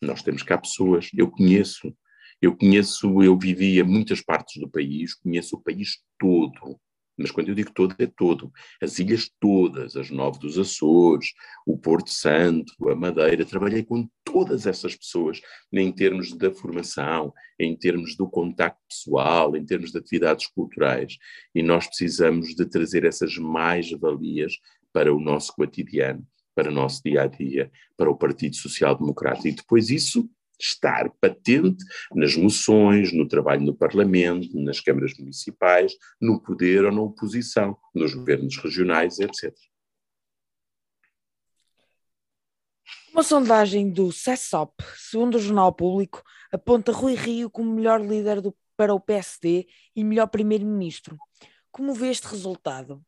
Nós 0.00 0.22
temos 0.22 0.42
cá 0.42 0.58
pessoas, 0.58 1.08
eu 1.16 1.30
conheço, 1.30 1.94
eu 2.40 2.56
conheço, 2.56 3.22
eu 3.22 3.38
vivi 3.38 3.78
em 3.78 3.84
muitas 3.84 4.20
partes 4.20 4.60
do 4.60 4.68
país, 4.68 5.14
conheço 5.14 5.56
o 5.56 5.62
país 5.62 5.98
todo 6.18 6.80
mas 7.16 7.30
quando 7.30 7.48
eu 7.48 7.54
digo 7.54 7.72
todo, 7.72 7.94
é 7.98 8.06
todo. 8.06 8.50
As 8.80 8.98
ilhas 8.98 9.30
todas, 9.38 9.96
as 9.96 10.10
nove 10.10 10.38
dos 10.38 10.58
Açores, 10.58 11.28
o 11.66 11.78
Porto 11.78 12.10
Santo, 12.10 12.72
a 12.88 12.94
Madeira, 12.94 13.44
trabalhei 13.44 13.82
com 13.82 14.08
todas 14.24 14.66
essas 14.66 14.96
pessoas 14.96 15.40
em 15.72 15.92
termos 15.92 16.32
da 16.36 16.50
formação, 16.50 17.32
em 17.58 17.76
termos 17.76 18.16
do 18.16 18.28
contacto 18.28 18.80
pessoal, 18.88 19.56
em 19.56 19.64
termos 19.64 19.92
de 19.92 19.98
atividades 19.98 20.46
culturais. 20.46 21.18
E 21.54 21.62
nós 21.62 21.86
precisamos 21.86 22.54
de 22.54 22.66
trazer 22.66 23.04
essas 23.04 23.36
mais-valias 23.36 24.54
para 24.92 25.14
o 25.14 25.20
nosso 25.20 25.52
cotidiano, 25.54 26.26
para 26.54 26.70
o 26.70 26.74
nosso 26.74 27.02
dia 27.04 27.22
a 27.22 27.26
dia, 27.26 27.70
para 27.96 28.10
o 28.10 28.16
Partido 28.16 28.56
Social 28.56 28.96
Democrata. 28.96 29.48
E 29.48 29.52
depois 29.52 29.90
isso 29.90 30.28
estar 30.62 31.10
patente 31.20 31.84
nas 32.14 32.36
moções, 32.36 33.12
no 33.12 33.26
trabalho 33.26 33.62
no 33.62 33.74
Parlamento, 33.74 34.58
nas 34.60 34.80
câmaras 34.80 35.12
municipais, 35.18 35.94
no 36.20 36.40
poder 36.40 36.84
ou 36.84 36.92
na 36.92 37.02
oposição, 37.02 37.76
nos 37.94 38.14
governos 38.14 38.56
regionais, 38.56 39.18
etc. 39.18 39.52
Uma 43.12 43.22
sondagem 43.22 43.92
do 43.92 44.10
CESOP, 44.10 44.72
segundo 44.96 45.34
o 45.34 45.38
Jornal 45.38 45.74
Público, 45.74 46.22
aponta 46.50 46.92
Rui 46.92 47.14
Rio 47.14 47.50
como 47.50 47.74
melhor 47.74 48.00
líder 48.00 48.40
do, 48.40 48.56
para 48.74 48.94
o 48.94 49.00
PSD 49.00 49.66
e 49.94 50.02
melhor 50.02 50.28
primeiro-ministro. 50.28 51.18
Como 51.70 51.92
vê 51.92 52.08
este 52.08 52.26
resultado? 52.26 53.04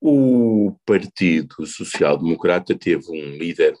O 0.00 0.76
Partido 0.84 1.64
Social 1.64 2.18
Democrata 2.18 2.76
teve 2.76 3.08
um 3.08 3.36
líder 3.38 3.74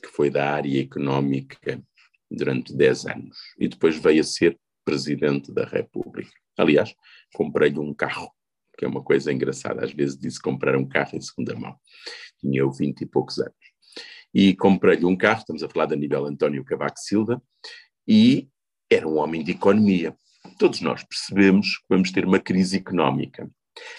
que 0.00 0.08
foi 0.08 0.30
da 0.30 0.50
área 0.50 0.80
económica 0.80 1.82
durante 2.30 2.74
10 2.74 3.06
anos 3.06 3.38
e 3.58 3.68
depois 3.68 3.96
veio 3.96 4.20
a 4.20 4.24
ser 4.24 4.58
presidente 4.84 5.52
da 5.52 5.64
República. 5.64 6.30
Aliás, 6.56 6.94
comprei-lhe 7.34 7.78
um 7.78 7.92
carro, 7.94 8.30
que 8.76 8.84
é 8.84 8.88
uma 8.88 9.02
coisa 9.02 9.32
engraçada. 9.32 9.84
Às 9.84 9.92
vezes 9.92 10.18
disse 10.18 10.40
comprar 10.40 10.76
um 10.76 10.88
carro 10.88 11.10
em 11.14 11.20
segunda 11.20 11.54
mão. 11.54 11.76
Tinha 12.40 12.60
eu 12.60 12.72
20 12.72 13.02
e 13.02 13.06
poucos 13.06 13.38
anos. 13.38 13.54
E 14.32 14.54
comprei-lhe 14.54 15.04
um 15.04 15.16
carro, 15.16 15.40
estamos 15.40 15.62
a 15.62 15.68
falar 15.68 15.86
da 15.86 15.96
nível 15.96 16.24
António 16.26 16.64
Cavaco 16.64 16.98
Silva, 16.98 17.42
e 18.06 18.48
era 18.90 19.06
um 19.06 19.18
homem 19.18 19.42
de 19.44 19.52
economia. 19.52 20.16
Todos 20.58 20.80
nós 20.80 21.04
percebemos 21.04 21.76
que 21.78 21.84
vamos 21.88 22.10
ter 22.10 22.24
uma 22.24 22.38
crise 22.38 22.76
económica. 22.76 23.50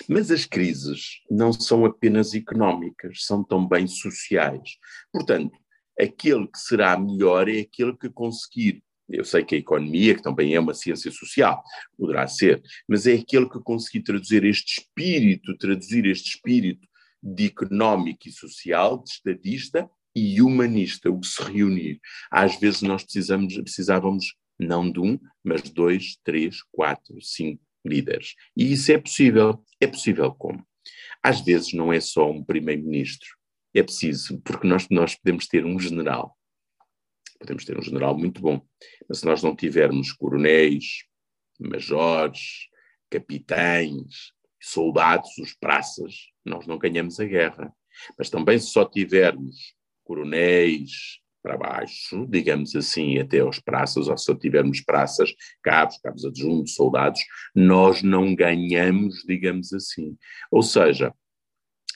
Mas 0.07 0.31
as 0.31 0.45
crises 0.45 1.21
não 1.29 1.53
são 1.53 1.85
apenas 1.85 2.33
económicas, 2.33 3.23
são 3.23 3.43
também 3.43 3.87
sociais. 3.87 4.71
Portanto, 5.11 5.57
aquele 5.99 6.47
que 6.47 6.59
será 6.59 6.97
melhor 6.97 7.49
é 7.49 7.59
aquele 7.59 7.95
que 7.95 8.09
conseguir. 8.09 8.81
Eu 9.09 9.25
sei 9.25 9.43
que 9.43 9.55
a 9.55 9.57
economia, 9.57 10.15
que 10.15 10.21
também 10.21 10.53
é 10.53 10.59
uma 10.59 10.73
ciência 10.73 11.11
social, 11.11 11.63
poderá 11.97 12.27
ser, 12.27 12.61
mas 12.87 13.07
é 13.07 13.13
aquele 13.13 13.49
que 13.49 13.59
conseguir 13.59 14.03
traduzir 14.03 14.43
este 14.43 14.81
espírito, 14.81 15.57
traduzir 15.57 16.05
este 16.05 16.35
espírito 16.35 16.87
de 17.21 17.47
económico 17.47 18.27
e 18.27 18.31
social, 18.31 19.03
de 19.03 19.09
estadista 19.09 19.89
e 20.15 20.41
humanista, 20.41 21.09
o 21.09 21.19
que 21.19 21.27
se 21.27 21.41
reunir. 21.41 21.99
Às 22.31 22.59
vezes 22.59 22.81
nós 22.81 23.03
precisamos, 23.03 23.55
precisávamos 23.57 24.35
não 24.59 24.91
de 24.91 24.99
um, 24.99 25.19
mas 25.43 25.63
dois, 25.63 26.17
três, 26.23 26.61
quatro, 26.71 27.19
cinco 27.21 27.61
líderes. 27.85 28.35
E 28.55 28.73
isso 28.73 28.91
é 28.91 28.97
possível. 28.97 29.63
É 29.79 29.87
possível 29.87 30.31
como? 30.33 30.63
Às 31.23 31.41
vezes 31.41 31.73
não 31.73 31.91
é 31.91 31.99
só 31.99 32.29
um 32.29 32.43
primeiro-ministro, 32.43 33.27
É 33.79 33.83
preciso, 33.83 34.41
porque 34.41 34.67
nós, 34.67 34.89
nós 34.91 35.15
podemos 35.15 35.47
ter 35.47 35.65
um 35.65 35.79
general, 35.79 36.37
podemos 37.39 37.63
ter 37.63 37.79
um 37.79 37.81
general 37.81 38.17
muito 38.17 38.41
bom, 38.41 38.61
mas 39.07 39.19
se 39.19 39.25
nós 39.25 39.41
não 39.41 39.55
tivermos 39.55 40.11
coronéis, 40.11 41.05
majores, 41.57 42.67
capitães, 43.09 44.33
soldados, 44.61 45.29
os 45.37 45.53
praças, 45.53 46.13
nós 46.43 46.67
não 46.67 46.77
ganhamos 46.77 47.21
a 47.21 47.23
guerra. 47.23 47.73
Mas 48.17 48.29
também 48.29 48.59
se 48.59 48.67
só 48.67 48.83
tivermos 48.83 49.73
coronéis 50.03 51.21
para 51.41 51.55
baixo, 51.55 52.27
digamos 52.27 52.75
assim, 52.75 53.17
até 53.17 53.39
aos 53.39 53.61
praças, 53.61 54.09
ou 54.09 54.17
se 54.17 54.25
só 54.25 54.35
tivermos 54.35 54.81
praças, 54.81 55.33
cabos, 55.63 55.97
cabos 55.99 56.25
adjuntos, 56.25 56.75
soldados, 56.75 57.21
nós 57.55 58.03
não 58.03 58.35
ganhamos, 58.35 59.23
digamos 59.25 59.71
assim. 59.71 60.17
Ou 60.51 60.61
seja, 60.61 61.15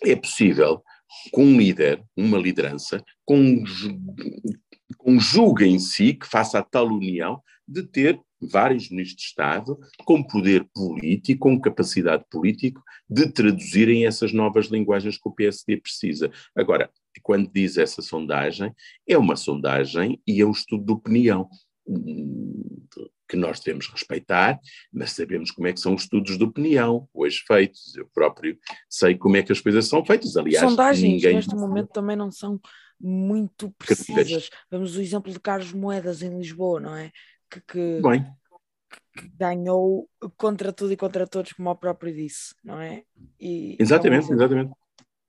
é 0.01 0.15
possível 0.15 0.81
com 1.31 1.43
um 1.45 1.57
líder, 1.57 2.03
uma 2.15 2.37
liderança, 2.37 3.03
conjuga 4.97 5.65
em 5.65 5.79
si, 5.79 6.13
que 6.13 6.27
faça 6.27 6.59
a 6.59 6.63
tal 6.63 6.87
união 6.87 7.41
de 7.67 7.83
ter 7.83 8.19
vários 8.41 8.89
ministros 8.89 9.21
de 9.21 9.27
Estado 9.27 9.79
com 10.03 10.21
poder 10.21 10.67
político, 10.73 11.49
com 11.49 11.59
capacidade 11.59 12.25
política 12.29 12.81
de 13.09 13.31
traduzirem 13.31 14.05
essas 14.05 14.33
novas 14.33 14.67
linguagens 14.67 15.17
que 15.17 15.29
o 15.29 15.33
PSD 15.33 15.77
precisa. 15.77 16.29
Agora, 16.55 16.89
quando 17.21 17.49
diz 17.51 17.77
essa 17.77 18.01
sondagem, 18.01 18.73
é 19.07 19.17
uma 19.17 19.35
sondagem 19.35 20.21
e 20.27 20.41
é 20.41 20.45
um 20.45 20.51
estudo 20.51 20.85
de 20.85 20.91
opinião 20.91 21.47
que 23.27 23.35
nós 23.35 23.59
devemos 23.59 23.87
respeitar, 23.87 24.59
mas 24.91 25.11
sabemos 25.11 25.51
como 25.51 25.67
é 25.67 25.73
que 25.73 25.79
são 25.79 25.95
os 25.95 26.03
estudos 26.03 26.37
de 26.37 26.43
opinião, 26.43 27.07
hoje 27.13 27.43
feitos. 27.47 27.95
Eu 27.95 28.07
próprio 28.13 28.57
sei 28.89 29.17
como 29.17 29.37
é 29.37 29.43
que 29.43 29.51
as 29.51 29.59
coisas 29.59 29.87
são 29.87 30.05
feitas. 30.05 30.37
Aliás, 30.37 30.69
sondagens 30.69 31.13
ninguém... 31.13 31.35
neste 31.35 31.55
momento 31.55 31.89
também 31.89 32.15
não 32.15 32.31
são 32.31 32.59
muito 32.99 33.73
precisas. 33.77 34.49
Vemos 34.69 34.95
o 34.95 35.01
exemplo 35.01 35.31
de 35.31 35.39
Carlos 35.39 35.73
Moedas 35.73 36.21
em 36.21 36.37
Lisboa, 36.37 36.79
não 36.79 36.95
é? 36.95 37.11
Que, 37.49 37.61
que, 37.61 38.01
que 39.17 39.29
ganhou 39.37 40.09
contra 40.37 40.71
tudo 40.71 40.93
e 40.93 40.97
contra 40.97 41.27
todos, 41.27 41.53
como 41.53 41.69
o 41.69 41.75
próprio 41.75 42.13
disse, 42.13 42.55
não 42.63 42.79
é? 42.79 43.03
E, 43.39 43.75
exatamente, 43.79 44.31
é 44.31 44.35
exatamente. 44.35 44.71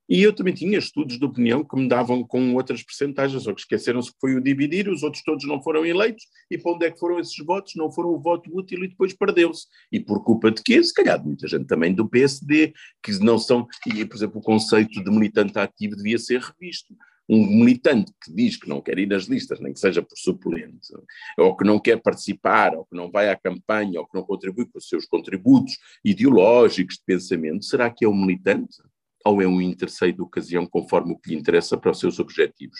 E 0.07 0.21
eu 0.21 0.33
também 0.33 0.53
tinha 0.53 0.77
estudos 0.77 1.17
de 1.17 1.25
opinião 1.25 1.63
que 1.63 1.75
me 1.75 1.87
davam 1.87 2.23
com 2.23 2.53
outras 2.53 2.83
percentagens, 2.83 3.43
só 3.43 3.53
que 3.53 3.61
esqueceram-se 3.61 4.11
que 4.11 4.17
foi 4.21 4.35
o 4.35 4.41
dividir, 4.41 4.87
os 4.87 5.01
outros 5.01 5.23
todos 5.23 5.45
não 5.47 5.61
foram 5.61 5.83
eleitos, 5.83 6.25
e 6.49 6.57
para 6.57 6.73
onde 6.73 6.85
é 6.85 6.91
que 6.91 6.99
foram 6.99 7.19
esses 7.19 7.37
votos? 7.43 7.73
Não 7.75 7.91
foram 7.91 8.09
o 8.09 8.19
voto 8.19 8.55
útil 8.55 8.83
e 8.83 8.87
depois 8.87 9.13
perdeu-se. 9.13 9.65
E 9.91 9.99
por 9.99 10.23
culpa 10.23 10.51
de 10.51 10.61
quê? 10.61 10.83
Se 10.83 10.93
calhar 10.93 11.19
de 11.19 11.25
muita 11.25 11.47
gente 11.47 11.65
também 11.65 11.93
do 11.93 12.07
PSD, 12.07 12.73
que 13.01 13.11
não 13.19 13.39
são, 13.39 13.67
e 13.87 14.05
por 14.05 14.15
exemplo 14.15 14.39
o 14.39 14.43
conceito 14.43 15.03
de 15.03 15.09
militante 15.09 15.57
ativo 15.57 15.95
devia 15.95 16.19
ser 16.19 16.39
revisto. 16.39 16.95
Um 17.27 17.43
militante 17.43 18.11
que 18.23 18.31
diz 18.31 18.55
que 18.55 18.69
não 18.69 18.79
quer 18.79 18.99
ir 18.99 19.11
às 19.11 19.23
listas, 19.23 19.59
nem 19.59 19.73
que 19.73 19.79
seja 19.79 20.03
por 20.03 20.15
suplente, 20.15 20.93
ou 21.39 21.57
que 21.57 21.65
não 21.65 21.79
quer 21.79 21.99
participar, 21.99 22.75
ou 22.75 22.85
que 22.85 22.95
não 22.95 23.09
vai 23.09 23.31
à 23.31 23.35
campanha, 23.35 23.99
ou 23.99 24.05
que 24.05 24.13
não 24.13 24.23
contribui 24.23 24.67
com 24.67 24.77
os 24.77 24.87
seus 24.87 25.07
contributos 25.07 25.75
ideológicos 26.03 26.97
de 26.97 27.03
pensamento, 27.03 27.65
será 27.65 27.89
que 27.89 28.05
é 28.05 28.07
um 28.07 28.13
militante? 28.13 28.77
Ou 29.25 29.41
é 29.41 29.47
um 29.47 29.59
interceito 29.59 30.17
de 30.17 30.21
ocasião 30.21 30.67
conforme 30.67 31.13
o 31.13 31.17
que 31.17 31.31
lhe 31.31 31.35
interessa 31.35 31.75
para 31.77 31.91
os 31.91 31.99
seus 31.99 32.19
objetivos? 32.19 32.79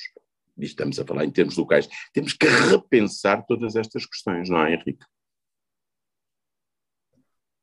E 0.58 0.64
estamos 0.64 1.00
a 1.00 1.06
falar 1.06 1.26
em 1.26 1.32
termos 1.32 1.58
locais. 1.58 1.90
Temos 2.14 2.34
que 2.34 2.46
repensar 2.46 3.46
todas 3.46 3.76
estas 3.76 4.06
questões, 4.06 4.48
não 4.48 4.64
é, 4.64 4.74
Henrique? 4.76 5.04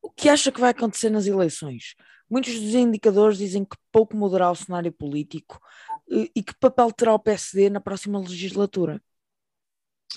O 0.03 0.11
que 0.11 0.29
acha 0.29 0.51
que 0.51 0.61
vai 0.61 0.71
acontecer 0.71 1.09
nas 1.09 1.27
eleições? 1.27 1.95
Muitos 2.29 2.59
dos 2.59 2.75
indicadores 2.75 3.39
dizem 3.39 3.65
que 3.65 3.77
pouco 3.93 4.17
mudará 4.17 4.51
o 4.51 4.55
cenário 4.55 4.93
político 4.93 5.61
e 6.09 6.43
que 6.43 6.55
papel 6.59 6.93
terá 6.93 7.15
o 7.15 7.19
PSD 7.19 7.71
na 7.71 7.81
próxima 7.81 8.19
legislatura? 8.19 9.03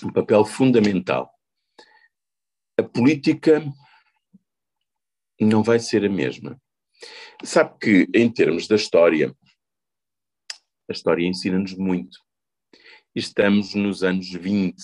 Um 0.02 0.12
papel 0.12 0.44
fundamental. 0.44 1.30
A 2.78 2.82
política 2.82 3.62
não 5.40 5.62
vai 5.62 5.78
ser 5.78 6.04
a 6.04 6.08
mesma. 6.08 6.60
Sabe 7.44 7.78
que, 7.80 8.08
em 8.14 8.30
termos 8.30 8.66
da 8.66 8.76
história, 8.76 9.34
a 10.88 10.92
história 10.92 11.26
ensina-nos 11.26 11.74
muito. 11.74 12.18
Estamos 13.14 13.74
nos 13.74 14.02
anos 14.02 14.30
20. 14.30 14.76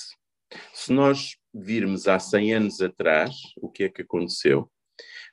Se 0.72 0.92
nós 0.92 1.36
virmos 1.54 2.08
há 2.08 2.18
100 2.18 2.54
anos 2.54 2.80
atrás, 2.80 3.36
o 3.56 3.70
que 3.70 3.84
é 3.84 3.88
que 3.88 4.02
aconteceu? 4.02 4.70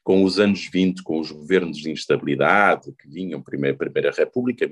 Com 0.03 0.23
os 0.23 0.39
anos 0.39 0.69
20, 0.71 1.03
com 1.03 1.19
os 1.19 1.31
governos 1.31 1.77
de 1.77 1.91
instabilidade 1.91 2.93
que 2.97 3.09
vinham, 3.09 3.41
primeira, 3.41 3.77
primeira 3.77 4.11
República, 4.11 4.67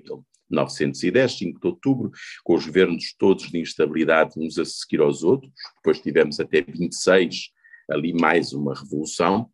1910, 0.49 1.38
5 1.38 1.60
de 1.60 1.67
outubro, 1.67 2.12
com 2.43 2.56
os 2.56 2.65
governos 2.65 3.13
todos 3.17 3.49
de 3.49 3.60
instabilidade 3.60 4.34
uns 4.38 4.58
a 4.58 4.65
seguir 4.65 5.01
aos 5.01 5.23
outros, 5.23 5.51
depois 5.75 5.99
tivemos 5.99 6.39
até 6.39 6.62
26, 6.62 7.49
ali 7.89 8.13
mais 8.13 8.53
uma 8.53 8.73
revolução, 8.73 9.49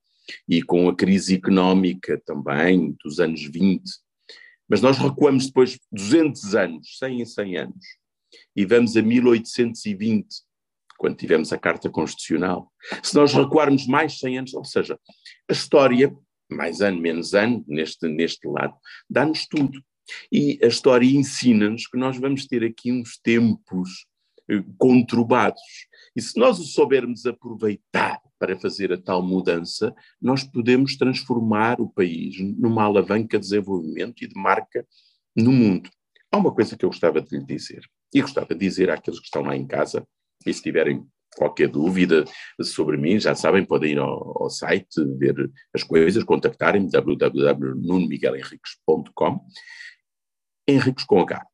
e 0.47 0.61
com 0.61 0.87
a 0.89 0.95
crise 0.95 1.35
económica 1.35 2.21
também 2.25 2.95
dos 3.03 3.19
anos 3.19 3.43
20. 3.43 3.83
Mas 4.67 4.81
nós 4.81 4.97
recuamos 4.97 5.47
depois 5.47 5.79
200 5.91 6.55
anos, 6.55 6.97
100 6.97 7.21
em 7.21 7.25
100 7.25 7.57
anos, 7.57 7.85
e 8.55 8.65
vamos 8.65 8.95
a 8.97 9.01
1820, 9.01 10.27
quando 10.97 11.17
tivemos 11.17 11.51
a 11.51 11.57
Carta 11.57 11.89
Constitucional. 11.89 12.71
Se 13.03 13.13
nós 13.15 13.33
recuarmos 13.33 13.85
mais 13.87 14.19
100 14.19 14.39
anos, 14.39 14.53
ou 14.53 14.63
seja, 14.63 14.97
a 15.49 15.53
história, 15.53 16.15
mais 16.49 16.81
ano, 16.81 16.99
menos 16.99 17.33
ano, 17.33 17.63
neste, 17.67 18.07
neste 18.07 18.47
lado, 18.47 18.75
dá-nos 19.09 19.45
tudo. 19.47 19.83
E 20.31 20.59
a 20.63 20.67
história 20.67 21.05
ensina-nos 21.05 21.87
que 21.87 21.97
nós 21.97 22.17
vamos 22.17 22.45
ter 22.45 22.63
aqui 22.63 22.91
uns 22.91 23.17
tempos 23.17 24.05
conturbados. 24.77 25.61
E 26.15 26.21
se 26.21 26.39
nós 26.39 26.59
o 26.59 26.63
soubermos 26.63 27.25
aproveitar 27.25 28.21
para 28.37 28.55
fazer 28.57 28.93
a 28.93 29.01
tal 29.01 29.23
mudança, 29.23 29.95
nós 30.21 30.43
podemos 30.43 30.97
transformar 30.97 31.79
o 31.79 31.89
país 31.89 32.35
numa 32.39 32.83
alavanca 32.83 33.39
de 33.39 33.45
desenvolvimento 33.45 34.21
e 34.23 34.27
de 34.27 34.35
marca 34.35 34.85
no 35.35 35.51
mundo. 35.51 35.89
Há 36.31 36.37
uma 36.37 36.53
coisa 36.53 36.77
que 36.77 36.85
eu 36.85 36.89
gostava 36.89 37.21
de 37.21 37.37
lhe 37.37 37.45
dizer, 37.45 37.81
e 38.13 38.21
gostava 38.21 38.53
de 38.53 38.59
dizer 38.59 38.89
àqueles 38.89 39.19
que 39.19 39.25
estão 39.25 39.43
lá 39.43 39.55
em 39.55 39.65
casa, 39.65 40.05
e 40.45 40.53
se 40.53 40.61
tiverem 40.61 41.05
qualquer 41.35 41.67
dúvida 41.67 42.25
sobre 42.61 42.97
mim, 42.97 43.19
já 43.19 43.33
sabem, 43.33 43.65
podem 43.65 43.93
ir 43.93 43.99
ao, 43.99 44.43
ao 44.43 44.49
site, 44.49 45.03
ver 45.17 45.49
as 45.73 45.83
coisas, 45.83 46.23
contactarem-me, 46.23 46.91
www.nunomiguelenriques.com, 46.91 49.39
Henriques 50.67 51.05
com 51.05 51.21
H 51.21 51.52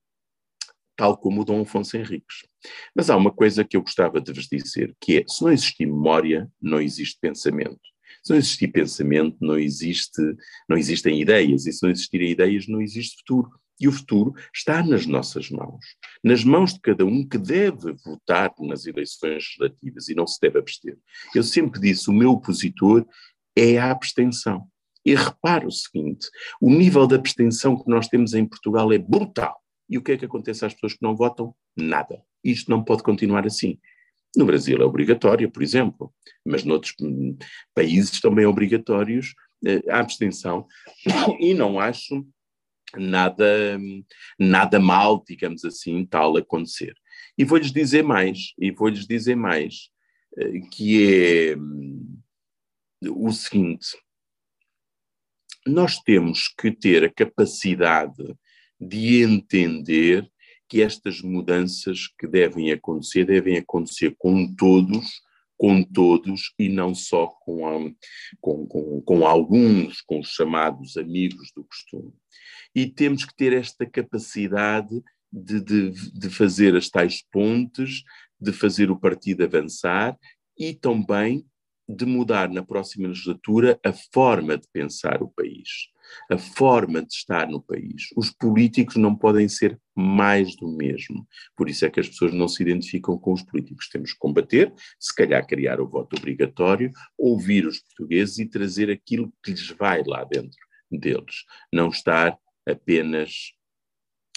tal 0.99 1.17
como 1.17 1.41
o 1.41 1.45
Dom 1.45 1.61
Afonso 1.61 1.95
Henriques. 1.95 2.45
Mas 2.93 3.09
há 3.09 3.15
uma 3.15 3.31
coisa 3.31 3.63
que 3.63 3.77
eu 3.77 3.81
gostava 3.81 4.19
de 4.19 4.33
vos 4.33 4.47
dizer, 4.47 4.93
que 4.99 5.19
é, 5.19 5.23
se 5.25 5.41
não 5.41 5.49
existir 5.49 5.85
memória, 5.85 6.51
não 6.61 6.81
existe 6.81 7.17
pensamento. 7.21 7.79
Se 8.21 8.31
não 8.31 8.37
existir 8.37 8.67
pensamento, 8.67 9.37
não, 9.39 9.57
existe, 9.57 10.21
não 10.67 10.75
existem 10.75 11.21
ideias, 11.21 11.65
e 11.65 11.71
se 11.71 11.81
não 11.81 11.89
existirem 11.89 12.31
ideias, 12.31 12.67
não 12.67 12.81
existe 12.81 13.15
futuro. 13.19 13.49
E 13.79 13.87
o 13.87 13.93
futuro 13.93 14.33
está 14.53 14.83
nas 14.83 15.05
nossas 15.05 15.49
mãos, 15.49 15.85
nas 16.21 16.43
mãos 16.43 16.73
de 16.73 16.81
cada 16.81 17.05
um 17.05 17.25
que 17.25 17.37
deve 17.37 17.93
votar 18.03 18.53
nas 18.59 18.85
eleições 18.85 19.55
legislativas 19.57 20.09
e 20.09 20.15
não 20.15 20.27
se 20.27 20.37
deve 20.41 20.59
abster. 20.59 20.97
Eu 21.33 21.43
sempre 21.43 21.79
disse: 21.79 22.09
o 22.09 22.13
meu 22.13 22.31
opositor 22.31 23.07
é 23.55 23.77
a 23.77 23.89
abstenção. 23.89 24.67
E 25.05 25.15
repare 25.15 25.65
o 25.65 25.71
seguinte: 25.71 26.27
o 26.59 26.69
nível 26.69 27.07
de 27.07 27.15
abstenção 27.15 27.81
que 27.81 27.89
nós 27.89 28.09
temos 28.09 28.33
em 28.33 28.45
Portugal 28.45 28.91
é 28.91 28.97
brutal. 28.97 29.57
E 29.89 29.97
o 29.97 30.03
que 30.03 30.11
é 30.11 30.17
que 30.17 30.25
acontece 30.25 30.65
às 30.65 30.73
pessoas 30.73 30.93
que 30.93 31.01
não 31.01 31.15
votam? 31.15 31.55
Nada. 31.75 32.21
Isto 32.43 32.69
não 32.69 32.83
pode 32.83 33.03
continuar 33.03 33.45
assim. 33.45 33.79
No 34.35 34.45
Brasil 34.45 34.79
é 34.81 34.85
obrigatório, 34.85 35.49
por 35.49 35.63
exemplo, 35.63 36.13
mas 36.45 36.63
noutros 36.63 36.93
países 37.73 38.21
também 38.21 38.45
é 38.45 38.47
obrigatórios 38.47 39.33
eh, 39.65 39.81
a 39.89 39.99
abstenção. 39.99 40.67
E 41.39 41.53
não 41.53 41.79
acho 41.79 42.25
nada, 42.95 43.79
nada 44.37 44.79
mal, 44.79 45.23
digamos 45.27 45.65
assim, 45.65 46.05
tal 46.05 46.37
acontecer. 46.37 46.93
E 47.37 47.43
vou-lhes 47.43 47.71
dizer 47.71 48.03
mais, 48.03 48.53
e 48.59 48.71
vou-lhes 48.71 49.07
dizer 49.07 49.35
mais, 49.35 49.89
eh, 50.37 50.59
que 50.71 51.51
é 51.51 51.57
hum, 51.57 52.19
o 53.07 53.31
seguinte, 53.31 53.97
nós 55.65 55.99
temos 55.99 56.47
que 56.47 56.71
ter 56.71 57.03
a 57.03 57.13
capacidade 57.13 58.35
de 58.79 59.23
entender 59.23 60.29
que 60.67 60.81
estas 60.81 61.21
mudanças 61.21 62.07
que 62.07 62.27
devem 62.27 62.71
acontecer, 62.71 63.25
devem 63.25 63.57
acontecer 63.57 64.15
com 64.17 64.53
todos, 64.55 65.21
com 65.57 65.83
todos 65.83 66.53
e 66.57 66.69
não 66.69 66.93
só 66.93 67.27
com, 67.27 67.67
a, 67.67 67.91
com, 68.39 68.65
com, 68.67 69.01
com 69.01 69.25
alguns, 69.25 69.99
com 70.01 70.19
os 70.19 70.29
chamados 70.29 70.95
amigos 70.95 71.51
do 71.55 71.63
costume. 71.63 72.13
E 72.73 72.85
temos 72.85 73.25
que 73.25 73.35
ter 73.35 73.51
esta 73.51 73.85
capacidade 73.85 75.01
de, 75.33 75.59
de, 75.59 75.91
de 75.91 76.29
fazer 76.29 76.75
as 76.75 76.87
tais 76.87 77.23
pontes, 77.31 78.03
de 78.39 78.53
fazer 78.53 78.89
o 78.89 78.99
partido 78.99 79.43
avançar 79.43 80.17
e 80.57 80.73
também 80.73 81.45
de 81.87 82.05
mudar 82.05 82.49
na 82.49 82.63
próxima 82.63 83.07
legislatura 83.07 83.79
a 83.83 83.91
forma 84.13 84.55
de 84.57 84.67
pensar 84.71 85.23
o 85.23 85.29
país. 85.29 85.89
A 86.29 86.37
forma 86.37 87.01
de 87.01 87.13
estar 87.13 87.47
no 87.47 87.61
país. 87.61 88.07
Os 88.15 88.31
políticos 88.31 88.95
não 88.95 89.15
podem 89.15 89.47
ser 89.47 89.79
mais 89.95 90.55
do 90.55 90.67
mesmo. 90.67 91.27
Por 91.55 91.69
isso 91.69 91.85
é 91.85 91.89
que 91.89 91.99
as 91.99 92.07
pessoas 92.07 92.33
não 92.33 92.47
se 92.47 92.63
identificam 92.63 93.17
com 93.17 93.33
os 93.33 93.43
políticos. 93.43 93.89
Temos 93.89 94.13
que 94.13 94.19
combater, 94.19 94.73
se 94.99 95.13
calhar 95.13 95.45
criar 95.45 95.79
o 95.79 95.87
voto 95.87 96.15
obrigatório, 96.17 96.91
ouvir 97.17 97.65
os 97.65 97.79
portugueses 97.79 98.39
e 98.39 98.45
trazer 98.45 98.89
aquilo 98.89 99.31
que 99.43 99.51
lhes 99.51 99.69
vai 99.71 100.03
lá 100.05 100.23
dentro 100.23 100.57
deles. 100.91 101.43
Não 101.71 101.89
estar 101.89 102.37
apenas 102.67 103.53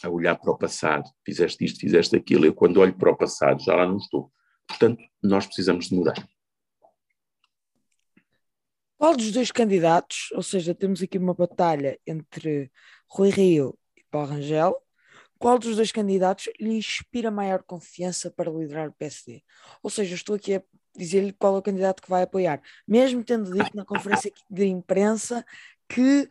a 0.02 0.08
olhar 0.08 0.36
para 0.36 0.50
o 0.50 0.58
passado. 0.58 1.08
Fizeste 1.24 1.64
isto, 1.64 1.80
fizeste 1.80 2.16
aquilo. 2.16 2.44
Eu, 2.44 2.54
quando 2.54 2.78
olho 2.78 2.94
para 2.94 3.10
o 3.10 3.16
passado, 3.16 3.62
já 3.62 3.74
lá 3.74 3.86
não 3.86 3.96
estou. 3.96 4.30
Portanto, 4.66 5.02
nós 5.22 5.46
precisamos 5.46 5.88
de 5.88 5.94
mudar. 5.94 6.28
Qual 9.02 9.16
dos 9.16 9.32
dois 9.32 9.50
candidatos, 9.50 10.30
ou 10.30 10.44
seja, 10.44 10.72
temos 10.72 11.02
aqui 11.02 11.18
uma 11.18 11.34
batalha 11.34 11.98
entre 12.06 12.70
Rui 13.08 13.30
Rio 13.30 13.76
e 13.96 14.04
Paulo 14.08 14.28
Rangel, 14.28 14.80
qual 15.40 15.58
dos 15.58 15.74
dois 15.74 15.90
candidatos 15.90 16.48
lhe 16.60 16.76
inspira 16.76 17.28
maior 17.28 17.64
confiança 17.64 18.30
para 18.30 18.48
liderar 18.48 18.90
o 18.90 18.92
PSD? 18.92 19.42
Ou 19.82 19.90
seja, 19.90 20.14
estou 20.14 20.36
aqui 20.36 20.54
a 20.54 20.62
dizer-lhe 20.96 21.32
qual 21.32 21.56
é 21.56 21.58
o 21.58 21.62
candidato 21.62 22.00
que 22.00 22.08
vai 22.08 22.22
apoiar, 22.22 22.62
mesmo 22.86 23.24
tendo 23.24 23.52
dito 23.52 23.76
na 23.76 23.84
conferência 23.84 24.32
de 24.48 24.66
imprensa 24.66 25.44
que 25.88 26.28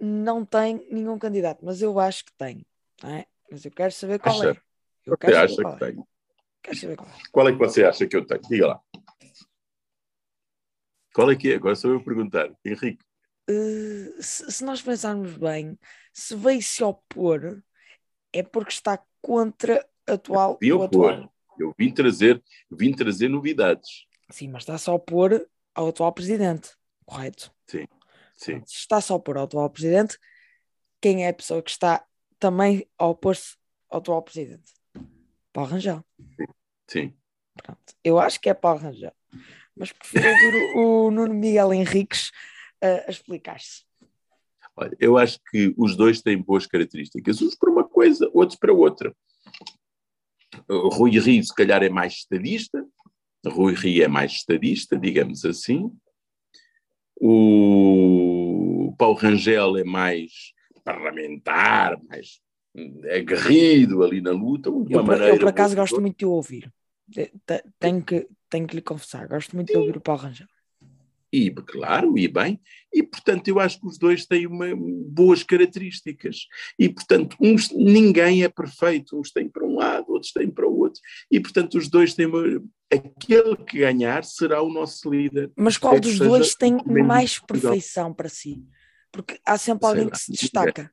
não 0.00 0.44
tem 0.44 0.86
nenhum 0.92 1.18
candidato, 1.18 1.64
mas 1.64 1.82
eu 1.82 1.98
acho 1.98 2.26
que 2.26 2.32
tem, 2.38 2.64
é? 3.02 3.26
Mas 3.50 3.64
eu 3.64 3.72
quero 3.72 3.92
saber 3.92 4.20
qual 4.20 4.36
acha, 4.36 4.50
é. 4.52 4.56
Eu 5.04 5.18
quero 5.18 5.38
acha 5.38 5.56
que 5.56 5.66
é. 5.66 5.76
tem? 5.76 6.04
Quero 6.62 6.78
saber 6.78 6.96
qual 6.96 7.08
é. 7.08 7.12
Qual 7.32 7.48
é 7.48 7.52
que 7.52 7.58
você 7.58 7.84
acha 7.84 8.06
que 8.06 8.16
eu 8.16 8.24
tenho? 8.24 8.42
Diga 8.42 8.66
lá. 8.68 8.80
Qual 11.12 11.30
é 11.30 11.36
que 11.36 11.52
é? 11.52 11.56
Agora 11.56 11.76
sou 11.76 11.90
eu 11.90 11.98
a 11.98 12.02
perguntar. 12.02 12.50
Henrique. 12.64 13.04
Uh, 13.48 14.22
se, 14.22 14.50
se, 14.50 14.64
nós 14.64 14.80
pensarmos 14.80 15.36
bem, 15.36 15.78
se 16.12 16.34
veio 16.34 16.62
se 16.62 16.82
opor, 16.82 17.62
é 18.32 18.42
porque 18.42 18.72
está 18.72 19.02
contra 19.20 19.86
atual, 20.06 20.58
eu 20.60 20.78
o 20.78 20.82
atual. 20.84 21.32
Eu 21.58 21.74
vim 21.78 21.92
trazer, 21.92 22.42
vim 22.70 22.94
trazer 22.94 23.28
novidades. 23.28 24.06
Sim, 24.30 24.48
mas 24.48 24.62
está-se 24.62 24.88
a 24.88 24.92
opor 24.94 25.46
ao 25.74 25.88
atual 25.88 26.12
presidente, 26.12 26.70
correto? 27.04 27.52
Sim, 27.66 27.86
sim. 28.34 28.62
Se 28.64 28.76
está-se 28.76 29.12
a 29.12 29.16
opor 29.16 29.36
ao 29.36 29.44
atual 29.44 29.68
presidente, 29.68 30.18
quem 31.00 31.26
é 31.26 31.28
a 31.28 31.34
pessoa 31.34 31.62
que 31.62 31.70
está 31.70 32.04
também 32.38 32.88
a 32.96 33.06
opor-se 33.06 33.56
ao 33.90 33.98
atual 33.98 34.22
presidente? 34.22 34.72
Paulo 35.52 35.70
Rangel. 35.70 36.02
Sim. 36.18 36.46
sim. 36.88 37.16
Pronto. 37.62 37.94
Eu 38.02 38.18
acho 38.18 38.40
que 38.40 38.48
é 38.48 38.54
Paulo 38.54 38.80
Rangel 38.80 39.12
mas 39.76 39.92
prefiro 39.92 40.28
ouvir 40.28 40.76
o, 40.76 41.10
Nuno 41.10 41.34
Miguel 41.34 41.72
Henriques 41.72 42.30
uh, 42.82 43.06
a 43.06 43.10
explicar-se. 43.10 43.84
Olha, 44.76 44.96
eu 44.98 45.18
acho 45.18 45.38
que 45.50 45.74
os 45.76 45.96
dois 45.96 46.22
têm 46.22 46.40
boas 46.40 46.66
características, 46.66 47.42
uns 47.42 47.54
para 47.54 47.70
uma 47.70 47.84
coisa, 47.84 48.30
outros 48.32 48.58
para 48.58 48.72
outra. 48.72 49.14
O 50.68 50.88
Rui 50.88 51.18
Rio, 51.18 51.42
se 51.42 51.54
calhar, 51.54 51.82
é 51.82 51.88
mais 51.88 52.14
estadista, 52.14 52.84
Rui 53.46 53.74
Rio 53.74 54.04
é 54.04 54.08
mais 54.08 54.32
estadista, 54.32 54.98
digamos 54.98 55.44
assim. 55.44 55.90
O 57.20 58.94
Paulo 58.98 59.16
Rangel 59.16 59.76
é 59.76 59.84
mais 59.84 60.52
parlamentar, 60.84 62.00
mais 62.08 62.40
aguerrido 63.14 64.02
ali 64.02 64.20
na 64.20 64.32
luta. 64.32 64.70
eu, 64.70 64.84
eu, 64.90 65.38
por 65.38 65.48
acaso, 65.48 65.76
gosto 65.76 66.00
muito 66.00 66.18
de 66.18 66.26
ouvir. 66.26 66.72
Tenho 67.78 68.02
que, 68.02 68.26
tenho 68.52 68.66
que 68.66 68.76
lhe 68.76 68.82
confessar, 68.82 69.26
gosto 69.26 69.56
muito 69.56 69.68
Sim. 69.68 69.74
de 69.74 69.78
ouvir 69.78 69.96
o 69.96 70.00
Paulo 70.00 70.22
Rangel. 70.22 70.46
E, 71.32 71.50
claro, 71.50 72.18
e 72.18 72.28
bem, 72.28 72.60
e 72.92 73.02
portanto 73.02 73.48
eu 73.48 73.58
acho 73.58 73.80
que 73.80 73.86
os 73.86 73.96
dois 73.96 74.26
têm 74.26 74.46
uma, 74.46 74.66
boas 74.76 75.42
características. 75.42 76.46
E 76.78 76.90
portanto, 76.90 77.34
uns, 77.40 77.70
ninguém 77.70 78.44
é 78.44 78.50
perfeito, 78.50 79.18
uns 79.18 79.30
têm 79.30 79.48
para 79.48 79.64
um 79.64 79.76
lado, 79.76 80.12
outros 80.12 80.30
têm 80.30 80.50
para 80.50 80.68
o 80.68 80.78
outro. 80.78 81.00
E 81.30 81.40
portanto, 81.40 81.78
os 81.78 81.88
dois 81.88 82.12
têm 82.12 82.26
uma, 82.26 82.62
aquele 82.92 83.56
que 83.56 83.78
ganhar 83.78 84.24
será 84.24 84.60
o 84.60 84.70
nosso 84.70 85.08
líder. 85.08 85.50
Mas 85.56 85.78
qual 85.78 85.98
dos 85.98 86.18
dois 86.18 86.54
tem 86.54 86.76
mais 86.86 87.38
perfeição 87.38 88.12
para 88.12 88.28
si? 88.28 88.62
Porque 89.10 89.40
há 89.46 89.56
sempre 89.56 89.86
alguém 89.86 90.10
que 90.10 90.18
se 90.18 90.32
destaca. 90.32 90.92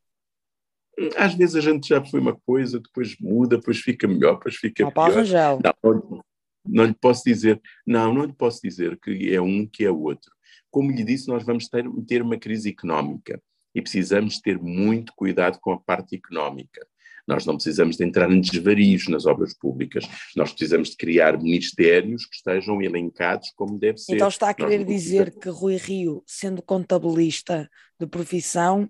Às 1.17 1.33
vezes 1.33 1.57
a 1.57 1.61
gente 1.61 1.89
já 1.89 2.03
foi 2.03 2.21
uma 2.21 2.35
coisa, 2.35 2.79
depois 2.79 3.17
muda, 3.19 3.57
depois 3.57 3.79
fica 3.79 4.07
melhor, 4.07 4.35
depois 4.35 4.55
fica 4.55 4.83
não, 4.83 4.91
pior. 4.91 5.11
Rangel. 5.11 5.59
Não, 5.61 6.23
não 6.69 6.85
lhe 6.85 6.93
posso 6.93 7.23
dizer, 7.23 7.61
não, 7.85 8.13
não 8.13 8.25
lhe 8.25 8.33
posso 8.33 8.61
dizer 8.61 8.97
que 8.99 9.33
é 9.33 9.41
um 9.41 9.65
que 9.67 9.83
é 9.83 9.91
o 9.91 10.01
outro. 10.01 10.31
Como 10.69 10.91
lhe 10.91 11.03
disse, 11.03 11.27
nós 11.27 11.43
vamos 11.43 11.67
ter, 11.67 11.85
ter 12.07 12.21
uma 12.21 12.37
crise 12.37 12.69
económica 12.69 13.41
e 13.73 13.81
precisamos 13.81 14.39
ter 14.39 14.59
muito 14.59 15.13
cuidado 15.15 15.59
com 15.59 15.71
a 15.71 15.79
parte 15.79 16.15
económica. 16.15 16.85
Nós 17.27 17.45
não 17.45 17.55
precisamos 17.55 17.95
de 17.95 18.03
entrar 18.03 18.31
em 18.31 18.41
desvarios 18.41 19.07
nas 19.07 19.27
obras 19.27 19.53
públicas. 19.53 20.03
Nós 20.35 20.51
precisamos 20.51 20.89
de 20.89 20.97
criar 20.97 21.39
ministérios 21.39 22.25
que 22.25 22.35
estejam 22.35 22.81
elencados 22.81 23.51
como 23.55 23.77
deve 23.77 23.99
ser. 23.99 24.15
Então 24.15 24.27
está 24.27 24.49
a 24.49 24.53
querer 24.53 24.83
dizer 24.83 25.37
que 25.37 25.49
Rui 25.49 25.75
Rio, 25.75 26.23
sendo 26.25 26.61
contabilista 26.61 27.69
de 27.99 28.07
profissão... 28.07 28.89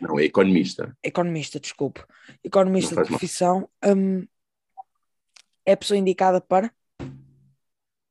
Não, 0.00 0.18
é 0.18 0.24
economista. 0.24 0.96
Economista, 1.02 1.60
desculpe. 1.60 2.02
Economista 2.42 3.02
de 3.02 3.06
profissão, 3.06 3.68
hum, 3.84 4.26
é 5.66 5.72
a 5.72 5.76
pessoa 5.76 5.98
indicada 5.98 6.40
para 6.40 6.72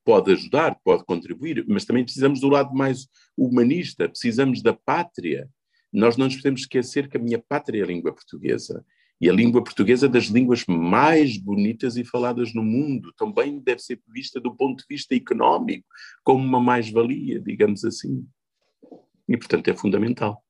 pode 0.03 0.31
ajudar, 0.31 0.79
pode 0.83 1.05
contribuir, 1.05 1.65
mas 1.67 1.85
também 1.85 2.03
precisamos 2.03 2.39
do 2.39 2.49
lado 2.49 2.73
mais 2.73 3.07
humanista, 3.37 4.09
precisamos 4.09 4.61
da 4.61 4.73
pátria. 4.73 5.49
Nós 5.91 6.17
não 6.17 6.25
nos 6.25 6.35
podemos 6.35 6.61
esquecer 6.61 7.07
que 7.07 7.17
a 7.17 7.19
minha 7.19 7.39
pátria 7.39 7.81
é 7.81 7.83
a 7.83 7.87
língua 7.87 8.13
portuguesa. 8.13 8.83
E 9.21 9.29
a 9.29 9.33
língua 9.33 9.63
portuguesa 9.63 10.07
é 10.07 10.09
das 10.09 10.25
línguas 10.25 10.65
mais 10.65 11.37
bonitas 11.37 11.95
e 11.95 12.03
faladas 12.03 12.53
no 12.53 12.63
mundo. 12.63 13.13
Também 13.15 13.59
deve 13.59 13.79
ser 13.79 14.01
vista 14.09 14.39
do 14.39 14.53
ponto 14.53 14.79
de 14.79 14.85
vista 14.89 15.15
económico, 15.15 15.87
como 16.23 16.43
uma 16.43 16.59
mais-valia, 16.59 17.39
digamos 17.39 17.85
assim. 17.85 18.27
E, 19.29 19.37
portanto, 19.37 19.69
é 19.69 19.73
fundamental. 19.73 20.43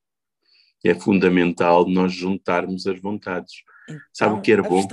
É 0.83 0.95
fundamental 0.95 1.87
nós 1.87 2.13
juntarmos 2.13 2.87
as 2.87 2.99
vontades. 2.99 3.61
Então, 3.83 4.01
Sabe 4.11 4.39
o 4.39 4.41
que 4.41 4.51
era 4.51 4.63
bom? 4.63 4.87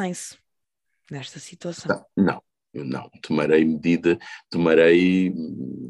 nesta 1.11 1.41
situação. 1.41 2.05
Não, 2.17 2.43
eu 2.73 2.85
não, 2.85 3.11
tomarei 3.21 3.65
medida, 3.65 4.19
tomarei 4.49 5.35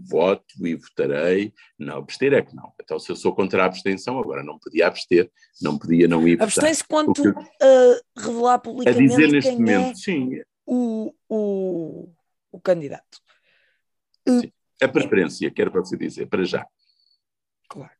voto 0.09 0.67
e 0.67 0.75
votarei. 0.75 1.53
Não, 1.79 1.99
abster 1.99 2.33
é 2.33 2.43
que 2.43 2.57
não. 2.57 2.73
Então, 2.81 2.99
se 2.99 3.13
eu 3.13 3.17
sou 3.17 3.35
contra 3.35 3.63
a 3.63 3.67
abstenção, 3.67 4.19
agora 4.19 4.43
não 4.43 4.59
podia 4.59 4.87
abster, 4.87 5.31
não 5.61 5.79
podia 5.79 6.09
não 6.09 6.27
ir 6.27 6.43
Abstém-se 6.43 6.83
quanto 6.85 7.23
a 7.29 7.33
uh, 7.33 8.01
revelar 8.17 8.59
publicamente 8.61 9.05
a 9.05 9.09
dizer 9.09 9.31
neste 9.31 9.51
quem 9.51 9.59
momento, 9.59 9.91
é 9.91 9.95
sim. 9.95 10.43
O, 10.67 11.15
o, 11.29 12.09
o 12.51 12.61
candidato. 12.61 13.21
Sim. 14.27 14.51
A 14.83 14.89
preferência, 14.89 15.51
quero 15.51 15.71
para 15.71 15.81
você 15.81 15.97
dizer, 15.97 16.27
para 16.27 16.45
já. 16.45 16.67
Claro. 17.69 17.93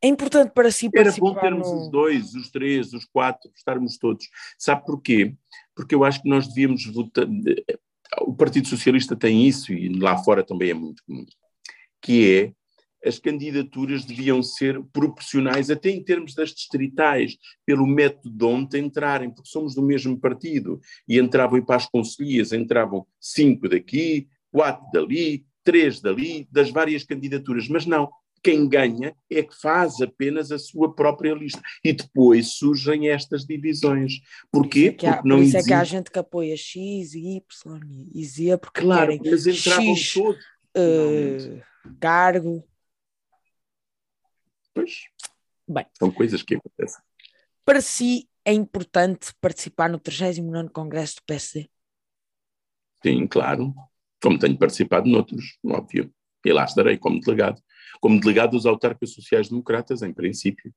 É 0.00 0.06
importante 0.06 0.52
para 0.52 0.70
si 0.70 0.88
Era 0.94 1.12
bom 1.12 1.34
termos 1.34 1.68
no... 1.68 1.80
os 1.80 1.90
dois, 1.90 2.34
os 2.34 2.50
três, 2.50 2.92
os 2.92 3.04
quatro, 3.04 3.50
estarmos 3.54 3.98
todos. 3.98 4.28
Sabe 4.58 4.84
porquê? 4.84 5.34
Porque 5.74 5.94
eu 5.94 6.04
acho 6.04 6.22
que 6.22 6.28
nós 6.28 6.46
devíamos 6.48 6.84
votar 6.86 7.26
o 8.20 8.34
Partido 8.34 8.68
Socialista 8.68 9.16
tem 9.16 9.46
isso, 9.46 9.72
e 9.72 9.88
lá 9.88 10.18
fora 10.18 10.44
também 10.44 10.70
é 10.70 10.74
muito 10.74 11.02
comum, 11.04 11.24
que 12.00 12.30
é 12.34 12.52
as 13.04 13.18
candidaturas 13.18 14.04
deviam 14.04 14.42
ser 14.42 14.80
proporcionais, 14.92 15.70
até 15.70 15.90
em 15.90 16.02
termos 16.02 16.34
das 16.34 16.50
distritais, 16.50 17.36
pelo 17.66 17.86
método 17.86 18.30
de 18.30 18.44
onde 18.44 18.78
entrarem, 18.78 19.28
porque 19.28 19.50
somos 19.50 19.74
do 19.74 19.82
mesmo 19.82 20.18
partido, 20.18 20.80
e 21.08 21.18
entravam 21.18 21.60
para 21.64 21.76
as 21.76 21.86
conselhias, 21.86 22.52
entravam 22.52 23.04
cinco 23.20 23.68
daqui, 23.68 24.28
quatro 24.52 24.86
dali, 24.92 25.44
três 25.64 26.00
dali, 26.00 26.46
das 26.50 26.70
várias 26.70 27.02
candidaturas, 27.02 27.68
mas 27.68 27.86
não, 27.86 28.08
quem 28.42 28.68
ganha 28.68 29.16
é 29.30 29.42
que 29.42 29.54
faz 29.54 30.00
apenas 30.00 30.50
a 30.50 30.58
sua 30.58 30.94
própria 30.94 31.32
lista. 31.32 31.62
E 31.84 31.92
depois 31.92 32.54
surgem 32.54 33.08
estas 33.08 33.44
divisões. 33.44 34.20
Porquê? 34.50 34.90
Por 34.92 34.98
isso 34.98 34.98
é 34.98 34.98
que 34.98 35.06
há, 35.06 35.12
porque 35.14 35.28
não 35.28 35.36
por 35.36 35.42
isso 35.42 35.56
existe... 35.56 35.72
é 35.72 35.76
que 35.76 35.80
há 35.80 35.84
gente 35.84 36.10
que 36.10 36.18
apoia 36.18 36.56
X 36.56 37.14
e 37.14 37.36
Y 37.36 37.80
e 38.14 38.24
Z, 38.24 38.58
porque 38.58 38.80
claro, 38.80 39.12
querem 39.12 39.30
mas 39.30 39.46
entravam 39.46 39.96
X, 39.96 40.14
todos. 40.14 40.44
Uh, 40.76 41.62
cargo. 42.00 42.68
Pois. 44.74 45.02
Bem. 45.68 45.86
São 45.98 46.10
coisas 46.10 46.42
que 46.42 46.56
acontecem. 46.56 47.00
Para 47.64 47.80
si 47.80 48.28
é 48.44 48.52
importante 48.52 49.32
participar 49.40 49.88
no 49.88 50.00
39 50.00 50.70
Congresso 50.70 51.16
do 51.16 51.22
PSD? 51.26 51.70
Sim, 53.02 53.26
claro. 53.26 53.72
Como 54.20 54.38
tenho 54.38 54.56
participado 54.58 55.08
noutros, 55.08 55.58
óbvio. 55.64 56.12
E 56.44 56.52
lá 56.52 56.64
estarei 56.64 56.98
como 56.98 57.20
delegado 57.20 57.62
como 58.02 58.18
delegado 58.18 58.50
dos 58.50 58.66
autarcas 58.66 59.10
sociais-democratas, 59.10 60.02
em 60.02 60.12
princípio. 60.12 60.74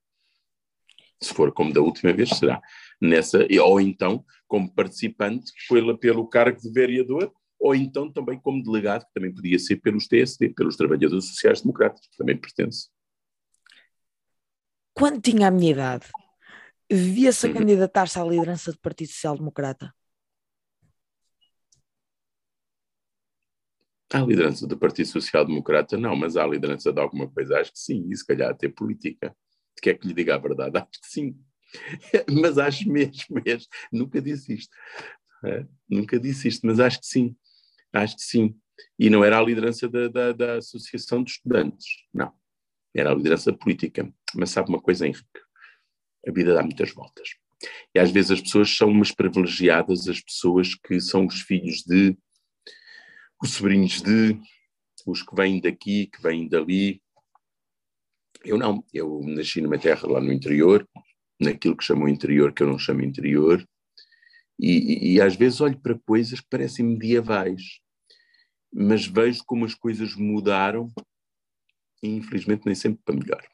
Se 1.20 1.34
for 1.34 1.52
como 1.52 1.74
da 1.74 1.82
última 1.82 2.14
vez, 2.14 2.30
será 2.30 2.62
nessa, 3.02 3.48
ou 3.64 3.82
então 3.82 4.24
como 4.48 4.72
participante 4.72 5.52
pelo, 5.68 5.98
pelo 5.98 6.28
cargo 6.28 6.62
de 6.62 6.72
vereador, 6.72 7.34
ou 7.60 7.74
então 7.74 8.12
também 8.12 8.40
como 8.40 8.62
delegado, 8.62 9.08
que 9.08 9.14
também 9.14 9.34
podia 9.34 9.58
ser 9.58 9.78
pelos 9.78 10.08
TSD, 10.08 10.50
pelos 10.50 10.78
Trabalhadores 10.78 11.26
Sociais 11.26 11.62
Democratas, 11.62 12.08
que 12.08 12.16
também 12.16 12.38
pertence. 12.38 12.90
quando 14.94 15.20
tinha 15.20 15.48
a 15.48 15.52
minha 15.52 15.72
idade, 15.72 16.06
via-se 16.92 17.48
a 17.48 17.50
uhum. 17.50 17.56
candidatar-se 17.56 18.20
à 18.20 18.24
liderança 18.24 18.72
do 18.72 18.78
Partido 18.78 19.08
Social 19.08 19.36
Democrata? 19.36 19.92
À 24.16 24.22
liderança 24.22 24.66
do 24.66 24.78
Partido 24.78 25.10
Social 25.10 25.46
Democrata, 25.46 25.98
não, 25.98 26.16
mas 26.16 26.38
à 26.38 26.48
liderança 26.48 26.94
de 26.94 27.02
alguma 27.02 27.30
coisa, 27.30 27.60
acho 27.60 27.74
que 27.74 27.80
sim, 27.80 28.08
e 28.10 28.16
se 28.16 28.26
calhar 28.26 28.50
até 28.50 28.70
política. 28.70 29.36
Quer 29.82 29.96
que 29.96 30.08
lhe 30.08 30.14
diga 30.14 30.36
a 30.36 30.38
verdade? 30.38 30.78
Acho 30.80 31.02
que 31.02 31.08
sim. 31.08 31.38
mas 32.42 32.58
acho 32.58 32.90
mesmo, 32.90 33.42
mesmo. 33.44 33.68
Nunca 33.92 34.22
disse 34.22 34.54
isto. 34.54 34.74
É, 35.44 35.66
nunca 35.90 36.18
disse 36.18 36.48
isto, 36.48 36.66
mas 36.66 36.80
acho 36.80 37.02
que 37.02 37.08
sim. 37.08 37.36
Acho 37.92 38.16
que 38.16 38.24
sim. 38.24 38.56
E 38.98 39.10
não 39.10 39.22
era 39.22 39.38
a 39.38 39.44
liderança 39.44 39.90
da, 39.90 40.08
da, 40.08 40.32
da 40.32 40.58
Associação 40.60 41.22
de 41.22 41.32
Estudantes, 41.32 41.86
não. 42.14 42.32
Era 42.96 43.12
a 43.12 43.16
liderança 43.16 43.52
política. 43.52 44.10
Mas 44.34 44.52
sabe 44.52 44.70
uma 44.70 44.82
coisa, 44.82 45.06
Henrique? 45.06 45.26
A 46.26 46.32
vida 46.32 46.54
dá 46.54 46.64
muitas 46.64 46.94
voltas. 46.94 47.28
E 47.94 48.00
às 48.00 48.12
vezes 48.12 48.32
as 48.32 48.42
pessoas 48.42 48.70
são 48.70 48.88
umas 48.88 49.12
privilegiadas, 49.12 50.08
as 50.08 50.22
pessoas 50.22 50.74
que 50.74 51.02
são 51.02 51.26
os 51.26 51.42
filhos 51.42 51.84
de, 51.84 52.18
os 53.42 53.52
sobrinhos 53.52 54.02
de, 54.02 54.40
os 55.06 55.22
que 55.22 55.36
vêm 55.36 55.60
daqui, 55.60 56.08
que 56.08 56.22
vêm 56.22 56.48
dali. 56.48 57.02
Eu 58.44 58.58
não, 58.58 58.84
eu 58.94 59.22
nasci 59.24 59.62
numa 59.62 59.78
terra 59.78 60.08
lá 60.08 60.22
no 60.22 60.32
interior, 60.32 60.88
naquilo 61.40 61.76
que 61.76 61.84
chamam 61.84 62.08
interior, 62.08 62.54
que 62.54 62.64
eu 62.64 62.68
não 62.68 62.80
chamo 62.80 63.04
interior, 63.04 63.66
e, 64.60 64.72
e, 64.72 65.14
e 65.14 65.22
às 65.22 65.36
vezes 65.36 65.62
olho 65.62 65.78
para 65.80 66.00
coisas 66.00 66.40
que 66.40 66.48
parecem 66.50 66.86
medievais, 66.86 67.80
mas 68.74 69.06
vejo 69.06 69.44
como 69.46 69.66
as 69.66 69.74
coisas 69.74 70.16
mudaram 70.16 70.92
e 72.02 72.08
infelizmente 72.08 72.66
nem 72.66 72.76
sempre 72.76 73.02
para 73.04 73.16
melhor. 73.16 73.48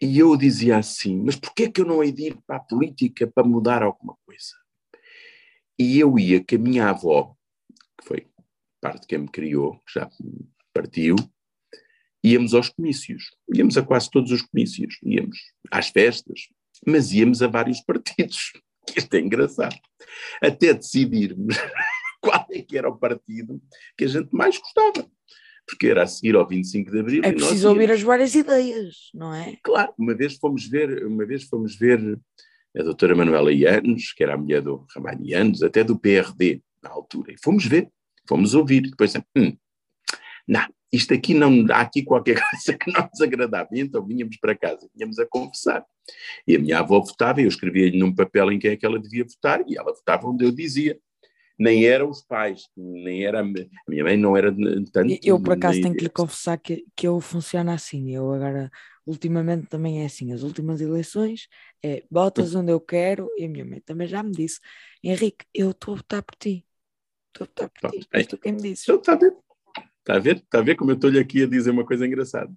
E 0.00 0.18
eu 0.18 0.36
dizia 0.36 0.78
assim, 0.78 1.16
mas 1.22 1.36
porquê 1.36 1.64
é 1.64 1.70
que 1.70 1.80
eu 1.80 1.84
não 1.84 2.02
hei 2.02 2.10
de 2.10 2.28
ir 2.28 2.38
para 2.44 2.56
a 2.56 2.60
política 2.60 3.26
para 3.26 3.46
mudar 3.46 3.82
alguma 3.82 4.16
coisa? 4.26 4.56
E 5.78 5.98
eu 5.98 6.18
ia 6.18 6.44
com 6.44 6.56
a 6.56 6.58
minha 6.58 6.88
avó, 6.88 7.36
parte 8.82 9.02
de 9.02 9.06
quem 9.06 9.18
me 9.20 9.28
criou, 9.28 9.78
que 9.86 9.94
já 9.94 10.10
partiu, 10.74 11.14
íamos 12.22 12.52
aos 12.52 12.68
comícios, 12.68 13.30
íamos 13.54 13.78
a 13.78 13.82
quase 13.82 14.10
todos 14.10 14.32
os 14.32 14.42
comícios, 14.42 14.98
íamos 15.04 15.38
às 15.70 15.88
festas, 15.88 16.48
mas 16.86 17.12
íamos 17.12 17.40
a 17.40 17.46
vários 17.46 17.80
partidos. 17.86 18.52
Isto 18.96 19.14
é 19.14 19.20
engraçado. 19.20 19.78
Até 20.42 20.74
decidirmos 20.74 21.56
qual 22.20 22.44
é 22.50 22.60
que 22.60 22.76
era 22.76 22.88
o 22.88 22.98
partido 22.98 23.62
que 23.96 24.04
a 24.04 24.08
gente 24.08 24.30
mais 24.32 24.58
gostava. 24.58 25.08
Porque 25.64 25.86
era 25.86 26.02
a 26.02 26.06
seguir 26.08 26.34
ao 26.34 26.46
25 26.46 26.90
de 26.90 26.98
Abril. 26.98 27.22
É 27.24 27.32
preciso 27.32 27.68
ouvir 27.68 27.90
as 27.92 28.02
várias 28.02 28.34
ideias, 28.34 29.10
não 29.14 29.32
é? 29.32 29.56
Claro, 29.62 29.94
uma 29.96 30.12
vez 30.12 30.34
fomos 30.34 30.66
ver, 30.66 31.06
uma 31.06 31.24
vez 31.24 31.44
fomos 31.44 31.76
ver 31.76 32.18
a 32.76 32.82
doutora 32.82 33.14
Manuela 33.14 33.52
Ianes, 33.52 34.12
que 34.12 34.24
era 34.24 34.34
a 34.34 34.36
mulher 34.36 34.60
do 34.60 34.84
Ramalho 34.92 35.24
Ianes, 35.24 35.62
até 35.62 35.84
do 35.84 35.96
PRD, 35.96 36.60
na 36.82 36.90
altura, 36.90 37.32
e 37.32 37.36
fomos 37.40 37.64
ver, 37.64 37.88
fomos 38.28 38.54
ouvir, 38.54 38.82
depois, 38.82 39.14
hum, 39.36 39.56
não, 40.46 40.66
isto 40.92 41.14
aqui 41.14 41.34
não, 41.34 41.66
há 41.70 41.80
aqui 41.80 42.02
qualquer 42.02 42.34
coisa 42.50 42.78
que 42.78 42.92
não 42.92 43.08
nos 43.08 43.20
agradava, 43.20 43.68
e 43.72 43.80
então 43.80 44.04
vinhamos 44.04 44.36
para 44.36 44.56
casa, 44.56 44.88
vinhamos 44.94 45.18
a 45.18 45.26
conversar, 45.26 45.84
e 46.46 46.56
a 46.56 46.58
minha 46.58 46.78
avó 46.78 47.00
votava, 47.00 47.40
e 47.40 47.44
eu 47.44 47.48
escrevia-lhe 47.48 47.98
num 47.98 48.14
papel 48.14 48.52
em 48.52 48.58
quem 48.58 48.72
é 48.72 48.76
que 48.76 48.86
ela 48.86 49.00
devia 49.00 49.24
votar, 49.24 49.62
e 49.66 49.76
ela 49.76 49.92
votava 49.92 50.28
onde 50.28 50.44
eu 50.44 50.52
dizia, 50.52 50.98
nem 51.58 51.86
eram 51.86 52.08
os 52.08 52.22
pais, 52.22 52.68
nem 52.76 53.24
era 53.24 53.40
a 53.40 53.44
minha 53.44 54.04
mãe 54.04 54.16
não 54.16 54.36
era 54.36 54.52
tanto. 54.92 55.18
Eu 55.22 55.40
por 55.40 55.52
acaso 55.52 55.80
tenho 55.80 55.94
que 55.94 56.04
lhe 56.04 56.10
confessar 56.10 56.58
que, 56.58 56.84
que 56.96 57.06
eu 57.06 57.20
funciono 57.20 57.70
assim, 57.70 58.12
eu 58.14 58.32
agora 58.32 58.70
ultimamente 59.06 59.68
também 59.68 60.02
é 60.02 60.06
assim, 60.06 60.32
as 60.32 60.42
últimas 60.42 60.80
eleições 60.80 61.48
é 61.82 62.04
botas 62.10 62.54
onde 62.56 62.72
eu 62.72 62.80
quero 62.80 63.28
e 63.36 63.44
a 63.44 63.48
minha 63.48 63.64
mãe 63.64 63.80
também 63.80 64.08
já 64.08 64.22
me 64.22 64.32
disse, 64.32 64.58
Henrique, 65.02 65.44
eu 65.54 65.70
estou 65.70 65.94
a 65.94 65.96
votar 65.98 66.22
por 66.22 66.34
ti, 66.36 66.66
estou 67.40 67.46
ti, 67.90 68.06
és 68.12 68.26
tu 68.26 68.38
quem 68.38 68.52
me 68.52 68.62
disse. 68.62 68.90
Está 68.90 69.12
a 69.12 69.16
ver? 69.16 69.34
Está 69.98 70.14
a 70.14 70.18
ver? 70.18 70.36
Está 70.36 70.58
a 70.58 70.62
ver 70.62 70.74
como 70.74 70.90
eu 70.90 70.96
estou-lhe 70.96 71.18
aqui 71.18 71.42
a 71.42 71.46
dizer 71.46 71.70
uma 71.70 71.86
coisa 71.86 72.06
engraçada. 72.06 72.52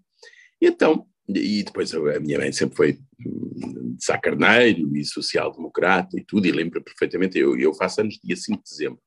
E 0.61 0.67
então, 0.67 1.07
e 1.27 1.63
depois 1.63 1.93
a 1.93 2.19
minha 2.19 2.37
mãe 2.37 2.51
sempre 2.51 2.75
foi 2.75 2.93
de 2.93 4.03
sacarneiro 4.03 4.95
e 4.95 5.03
social-democrata 5.03 6.19
e 6.19 6.23
tudo, 6.23 6.45
e 6.47 6.51
lembro 6.51 6.83
perfeitamente, 6.83 7.37
eu, 7.37 7.57
eu 7.57 7.73
faço 7.73 8.01
anos 8.01 8.19
dia 8.23 8.35
5 8.35 8.63
de 8.63 8.69
dezembro, 8.69 9.01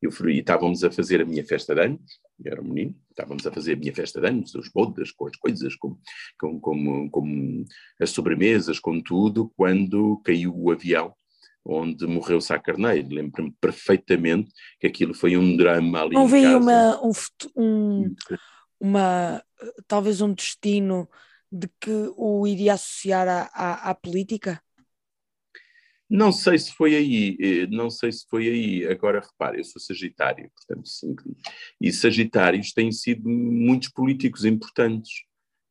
eu 0.00 0.10
fui, 0.10 0.38
estávamos 0.38 0.82
a 0.82 0.90
fazer 0.90 1.20
a 1.20 1.24
minha 1.24 1.44
festa 1.44 1.74
de 1.74 1.82
anos, 1.82 2.00
eu 2.44 2.52
era 2.52 2.60
um 2.60 2.64
menino, 2.64 2.96
estávamos 3.10 3.46
a 3.46 3.52
fazer 3.52 3.74
a 3.74 3.76
minha 3.76 3.94
festa 3.94 4.20
de 4.20 4.26
anos, 4.26 4.54
os 4.54 4.68
bodas, 4.68 5.12
com 5.12 5.28
as 5.28 5.36
coisas, 5.36 5.76
com, 5.76 5.96
com, 6.40 6.60
com, 6.60 7.10
com 7.10 7.64
as 8.00 8.10
sobremesas, 8.10 8.80
com 8.80 9.00
tudo, 9.00 9.52
quando 9.56 10.20
caiu 10.24 10.52
o 10.56 10.72
avião 10.72 11.14
onde 11.64 12.06
morreu 12.06 12.40
Sá 12.40 12.58
Carneiro. 12.58 13.08
Lembro-me 13.08 13.52
perfeitamente 13.60 14.52
que 14.80 14.86
aquilo 14.86 15.14
foi 15.14 15.36
um 15.36 15.56
drama 15.56 16.02
ali 16.02 16.14
Não 16.14 16.26
veio 16.26 16.58
uma, 16.58 17.00
um, 17.02 17.12
um, 17.56 18.14
uma, 18.80 19.42
talvez 19.86 20.20
um 20.20 20.32
destino 20.32 21.08
de 21.50 21.68
que 21.80 22.12
o 22.16 22.46
iria 22.46 22.74
associar 22.74 23.28
à, 23.28 23.42
à, 23.52 23.90
à, 23.90 23.94
política? 23.94 24.62
Não 26.08 26.32
sei 26.32 26.58
se 26.58 26.72
foi 26.74 26.94
aí, 26.94 27.36
eh, 27.40 27.66
não 27.68 27.90
sei 27.90 28.12
se 28.12 28.26
foi 28.28 28.48
aí. 28.48 28.86
Agora 28.86 29.20
repare, 29.20 29.58
eu 29.58 29.64
sou 29.64 29.80
Sagitário, 29.80 30.50
portanto, 30.54 30.86
sim, 30.88 31.14
e 31.80 31.92
Sagitários 31.92 32.72
têm 32.72 32.92
sido 32.92 33.28
muitos 33.28 33.88
políticos 33.88 34.44
importantes. 34.44 35.10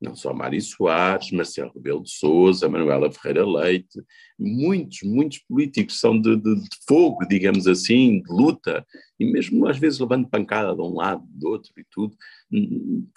Não 0.02 0.16
só 0.16 0.34
Mário 0.34 0.60
Soares, 0.60 1.32
Marcelo 1.32 1.72
Rebelo 1.74 2.02
de 2.02 2.12
Souza, 2.12 2.68
Manuela 2.68 3.12
Ferreira 3.12 3.46
Leite, 3.46 4.02
muitos, 4.38 5.04
muitos 5.04 5.38
políticos 5.40 6.00
são 6.00 6.20
de, 6.20 6.36
de, 6.38 6.56
de, 6.56 6.70
fogo, 6.88 7.26
digamos 7.28 7.68
assim, 7.68 8.22
de 8.22 8.34
luta, 8.34 8.84
e 9.20 9.26
mesmo 9.32 9.68
às 9.68 9.78
vezes 9.78 10.00
levando 10.00 10.28
pancada 10.28 10.74
de 10.74 10.82
um 10.82 10.96
lado, 10.96 11.24
do 11.28 11.50
outro 11.50 11.72
e 11.78 11.86
tudo. 11.92 12.16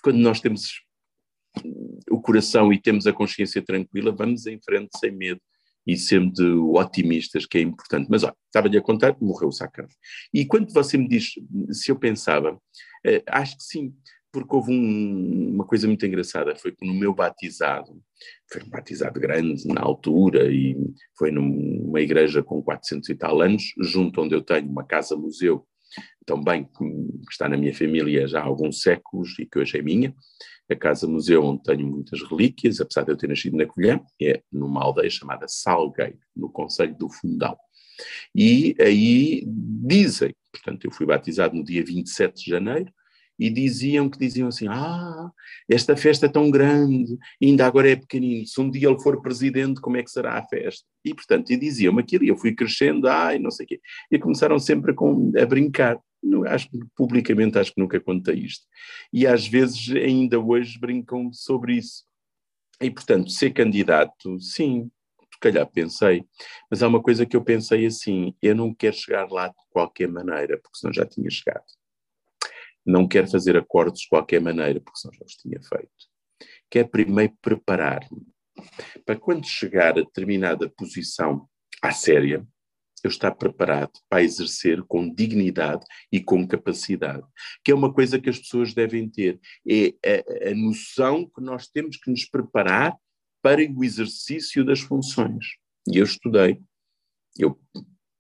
Quando 0.03 0.19
nós 0.19 0.41
temos 0.41 0.85
o 2.11 2.21
coração 2.21 2.73
e 2.73 2.81
temos 2.81 3.07
a 3.07 3.13
consciência 3.13 3.63
tranquila, 3.63 4.13
vamos 4.13 4.47
em 4.47 4.61
frente 4.61 4.99
sem 4.99 5.11
medo 5.11 5.41
e 5.87 5.97
sendo 5.97 6.73
otimistas, 6.75 7.47
que 7.47 7.59
é 7.59 7.61
importante. 7.61 8.09
Mas 8.11 8.23
olha, 8.25 8.35
estava-lhe 8.47 8.79
a 8.79 8.83
contar, 8.83 9.17
morreu 9.21 9.49
o 9.49 9.53
Sacra. 9.53 9.87
E 10.33 10.45
quando 10.47 10.73
você 10.73 10.97
me 10.97 11.07
diz 11.07 11.33
se 11.71 11.91
eu 11.91 11.97
pensava, 11.97 12.59
eh, 13.05 13.23
acho 13.29 13.57
que 13.59 13.65
sim, 13.65 13.95
porque 14.35 14.57
houve 14.57 14.73
um, 14.73 15.55
uma 15.55 15.65
coisa 15.65 15.87
muito 15.87 16.05
engraçada, 16.05 16.57
foi 16.57 16.73
que 16.73 16.85
no 16.85 16.93
meu 16.93 17.15
batizado, 17.15 18.03
foi 18.53 18.65
um 18.65 18.69
batizado 18.69 19.21
grande 19.21 19.65
na 19.69 19.81
altura 19.81 20.53
e 20.53 20.77
foi 21.17 21.31
numa 21.31 22.01
igreja 22.01 22.43
com 22.43 22.61
400 22.61 23.09
e 23.11 23.15
tal 23.15 23.41
anos, 23.41 23.63
junto 23.81 24.21
onde 24.21 24.35
eu 24.35 24.43
tenho 24.43 24.69
uma 24.69 24.85
casa-museu, 24.85 25.65
também 26.27 26.65
que 26.65 26.85
está 27.31 27.49
na 27.49 27.57
minha 27.57 27.73
família 27.73 28.27
já 28.27 28.41
há 28.41 28.45
alguns 28.45 28.81
séculos 28.81 29.39
e 29.39 29.47
que 29.47 29.57
hoje 29.57 29.79
é 29.79 29.83
minha, 29.83 30.13
a 30.69 30.75
Casa 30.75 31.07
Museu, 31.07 31.45
onde 31.45 31.63
tenho 31.63 31.87
muitas 31.87 32.21
relíquias, 32.23 32.81
apesar 32.81 33.05
de 33.05 33.13
eu 33.13 33.17
ter 33.17 33.29
nascido 33.29 33.57
na 33.57 33.67
Colhã, 33.67 34.01
é 34.21 34.43
numa 34.51 34.83
aldeia 34.83 35.11
chamada 35.11 35.47
Salgueiro, 35.47 36.19
no 36.35 36.51
Conselho 36.51 36.97
do 36.97 37.09
Fundão. 37.09 37.57
E 38.35 38.75
aí 38.81 39.45
dizem, 39.47 40.35
portanto, 40.51 40.87
eu 40.87 40.91
fui 40.91 41.07
batizado 41.07 41.55
no 41.55 41.63
dia 41.63 41.85
27 41.85 42.45
de 42.45 42.51
janeiro, 42.51 42.91
e 43.39 43.51
diziam 43.51 44.09
que 44.09 44.19
diziam 44.19 44.49
assim: 44.49 44.67
Ah, 44.69 45.31
esta 45.69 45.97
festa 45.97 46.27
é 46.27 46.29
tão 46.29 46.51
grande, 46.51 47.17
ainda 47.43 47.67
agora 47.67 47.91
é 47.91 47.97
pequenino, 47.97 48.47
se 48.47 48.61
um 48.61 48.71
dia 48.71 48.89
ele 48.89 49.01
for 49.01 49.21
presidente, 49.21 49.81
como 49.81 49.97
é 49.97 50.03
que 50.03 50.11
será 50.11 50.39
a 50.39 50.47
festa? 50.47 50.85
E 51.05 51.15
portanto, 51.15 51.51
e 51.51 51.57
diziam-me 51.57 52.01
aquilo, 52.01 52.25
e 52.25 52.29
eu 52.29 52.37
fui 52.37 52.55
crescendo, 52.55 53.09
ai, 53.09 53.39
não 53.39 53.51
sei 53.51 53.65
o 53.65 53.69
quê, 53.69 53.81
e 54.11 54.19
começaram 54.19 54.59
sempre 54.59 54.95
com, 54.95 55.33
a 55.37 55.47
brincar 55.47 55.99
acho 56.49 56.71
que 56.71 56.79
publicamente 56.97 57.59
acho 57.59 57.75
que 57.75 57.81
nunca 57.81 58.01
contei 58.01 58.37
isto. 58.37 58.67
E 59.13 59.27
às 59.27 59.47
vezes 59.47 59.91
ainda 59.91 60.39
hoje 60.41 60.79
brincam 60.79 61.33
sobre 61.33 61.77
isso. 61.77 62.05
E 62.81 62.91
portanto, 62.91 63.31
ser 63.31 63.53
candidato, 63.53 64.41
sim, 64.41 64.91
se 65.33 65.39
calhar 65.41 65.67
pensei, 65.71 66.25
mas 66.71 66.83
há 66.83 66.89
uma 66.89 67.03
coisa 67.03 67.27
que 67.27 67.37
eu 67.37 67.45
pensei 67.45 67.87
assim: 67.87 68.35
eu 68.43 68.55
não 68.55 68.75
quero 68.75 68.97
chegar 68.97 69.31
lá 69.31 69.49
de 69.49 69.55
qualquer 69.71 70.09
maneira, 70.09 70.59
porque 70.59 70.79
senão 70.79 70.93
já 70.93 71.05
tinha 71.05 71.31
chegado. 71.31 71.65
Não 72.85 73.09
quero 73.09 73.31
fazer 73.31 73.57
acordos 73.57 74.01
de 74.01 74.09
qualquer 74.09 74.41
maneira, 74.41 74.81
porque 74.81 74.99
senão 74.99 75.15
já 75.15 75.25
os 75.25 75.35
tinha 75.35 75.61
feito. 75.63 75.91
Quero 76.71 76.89
primeiro 76.89 77.35
preparar-me 77.41 78.35
para 79.05 79.19
quando 79.19 79.47
chegar 79.47 79.91
a 79.99 80.03
determinada 80.03 80.69
posição 80.71 81.49
à 81.83 81.93
séria, 81.93 82.47
eu 83.03 83.11
estar 83.11 83.33
preparado 83.33 83.93
para 84.09 84.23
exercer 84.23 84.83
com 84.85 85.13
dignidade 85.13 85.85
e 86.11 86.23
com 86.23 86.47
capacidade, 86.49 87.23
que 87.63 87.71
é 87.71 87.75
uma 87.75 87.93
coisa 87.93 88.19
que 88.19 88.31
as 88.31 88.39
pessoas 88.39 88.73
devem 88.73 89.09
ter, 89.11 89.39
é 89.69 89.95
a, 90.47 90.51
a 90.51 90.55
noção 90.55 91.29
que 91.29 91.43
nós 91.43 91.69
temos 91.69 91.99
que 91.99 92.11
nos 92.11 92.25
preparar 92.25 92.97
para 93.43 93.61
o 93.61 93.85
exercício 93.85 94.65
das 94.65 94.81
funções. 94.81 95.45
E 95.87 95.99
eu 95.99 96.05
estudei, 96.05 96.63
eu 97.39 97.61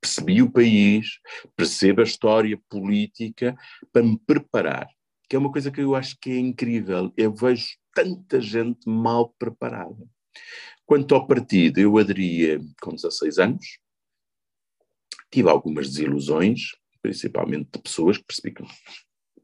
percebi 0.04 0.42
o 0.42 0.50
país, 0.50 1.18
percebo 1.56 2.02
a 2.02 2.04
história 2.04 2.60
política 2.68 3.56
para 3.90 4.02
me 4.02 4.18
preparar, 4.18 4.86
que 5.26 5.34
é 5.34 5.38
uma 5.38 5.50
coisa 5.50 5.70
que 5.70 5.80
eu 5.80 5.94
acho 5.94 6.18
que 6.20 6.30
é 6.30 6.38
incrível. 6.38 7.10
Eu 7.16 7.32
vejo 7.34 7.68
tanta 7.94 8.38
gente 8.38 8.86
mal 8.86 9.34
preparada. 9.38 10.06
Quanto 10.84 11.14
ao 11.14 11.26
partido, 11.26 11.80
eu 11.80 11.96
aderia 11.96 12.60
com 12.82 12.94
16 12.94 13.38
anos, 13.38 13.78
tive 15.30 15.48
algumas 15.48 15.88
desilusões, 15.88 16.72
principalmente 17.00 17.70
de 17.72 17.80
pessoas 17.80 18.18
que 18.18 18.24
percebi 18.24 18.52
que 18.52 18.62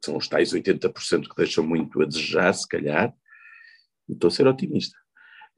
são 0.05 0.19
os 0.19 0.29
tais 0.29 0.53
80% 0.53 1.27
que 1.27 1.37
deixam 1.37 1.67
muito 1.67 2.03
a 2.03 2.07
desejar, 2.07 2.53
se 2.53 2.69
calhar, 2.69 3.15
estou 4.07 4.29
a 4.29 4.31
ser 4.31 4.47
otimista. 4.47 4.99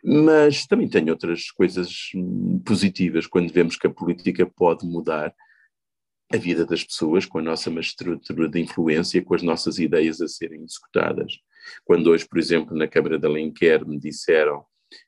Mas 0.03 0.67
também 0.67 0.89
tenho 0.89 1.11
outras 1.11 1.51
coisas 1.51 2.11
positivas 2.65 3.27
quando 3.27 3.53
vemos 3.53 3.77
que 3.77 3.87
a 3.87 3.91
política 3.91 4.45
pode 4.45 4.85
mudar 4.85 5.33
a 6.33 6.37
vida 6.37 6.65
das 6.65 6.83
pessoas 6.83 7.27
com 7.27 7.39
a 7.39 7.43
nossa 7.43 7.71
estrutura 7.79 8.49
de 8.49 8.61
influência, 8.61 9.23
com 9.23 9.35
as 9.35 9.43
nossas 9.43 9.79
ideias 9.79 10.21
a 10.21 10.27
serem 10.27 10.65
executadas. 10.65 11.39
Quando 11.85 12.09
hoje, 12.09 12.27
por 12.27 12.39
exemplo, 12.39 12.77
na 12.77 12.89
Câmara 12.89 13.19
da 13.19 13.29
Lenquer 13.29 13.87
me 13.87 13.99
disseram 13.99 14.65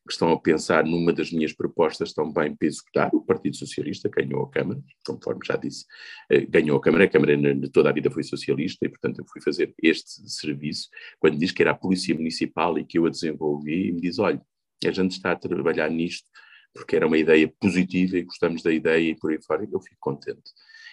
que 0.07 0.13
estão 0.13 0.31
a 0.33 0.41
pensar 0.41 0.85
numa 0.85 1.13
das 1.13 1.31
minhas 1.31 1.53
propostas 1.53 2.13
também 2.13 2.55
para 2.55 2.69
executar, 2.69 3.11
o 3.15 3.21
Partido 3.21 3.57
Socialista 3.57 4.09
ganhou 4.09 4.43
a 4.43 4.51
Câmara, 4.51 4.81
conforme 5.07 5.41
já 5.45 5.57
disse, 5.57 5.85
eh, 6.31 6.47
ganhou 6.47 6.79
a 6.79 6.81
Câmara, 6.81 7.05
a 7.05 7.09
Câmara 7.09 7.35
toda 7.71 7.91
a 7.91 7.93
vida 7.93 8.11
foi 8.11 8.23
socialista 8.23 8.87
e, 8.87 8.89
portanto, 8.89 9.19
eu 9.19 9.27
fui 9.27 9.43
fazer 9.43 9.75
este 9.83 10.29
serviço, 10.31 10.89
quando 11.19 11.39
diz 11.39 11.53
que 11.53 11.63
era 11.63 11.73
a 11.73 11.75
Polícia 11.75 12.15
Municipal 12.15 12.79
e 12.79 12.85
que 12.85 12.99
eu 12.99 13.07
a 13.07 13.11
desenvolvi, 13.11 13.89
e 13.89 13.93
me 13.93 14.01
diz, 14.01 14.19
olha, 14.19 14.41
a 14.89 14.93
gente 14.93 15.13
está 15.13 15.33
a 15.33 15.37
trabalhar 15.37 15.91
nisto 15.91 16.29
porque 16.75 16.97
era 16.97 17.07
uma 17.07 17.17
ideia 17.17 17.51
positiva 17.61 18.19
e 18.19 18.23
gostamos 18.23 18.63
da 18.63 18.73
ideia 18.73 19.11
e 19.11 19.15
por 19.15 19.31
aí 19.31 19.39
fora, 19.41 19.67
eu 19.71 19.81
fico 19.81 19.97
contente. 20.01 20.51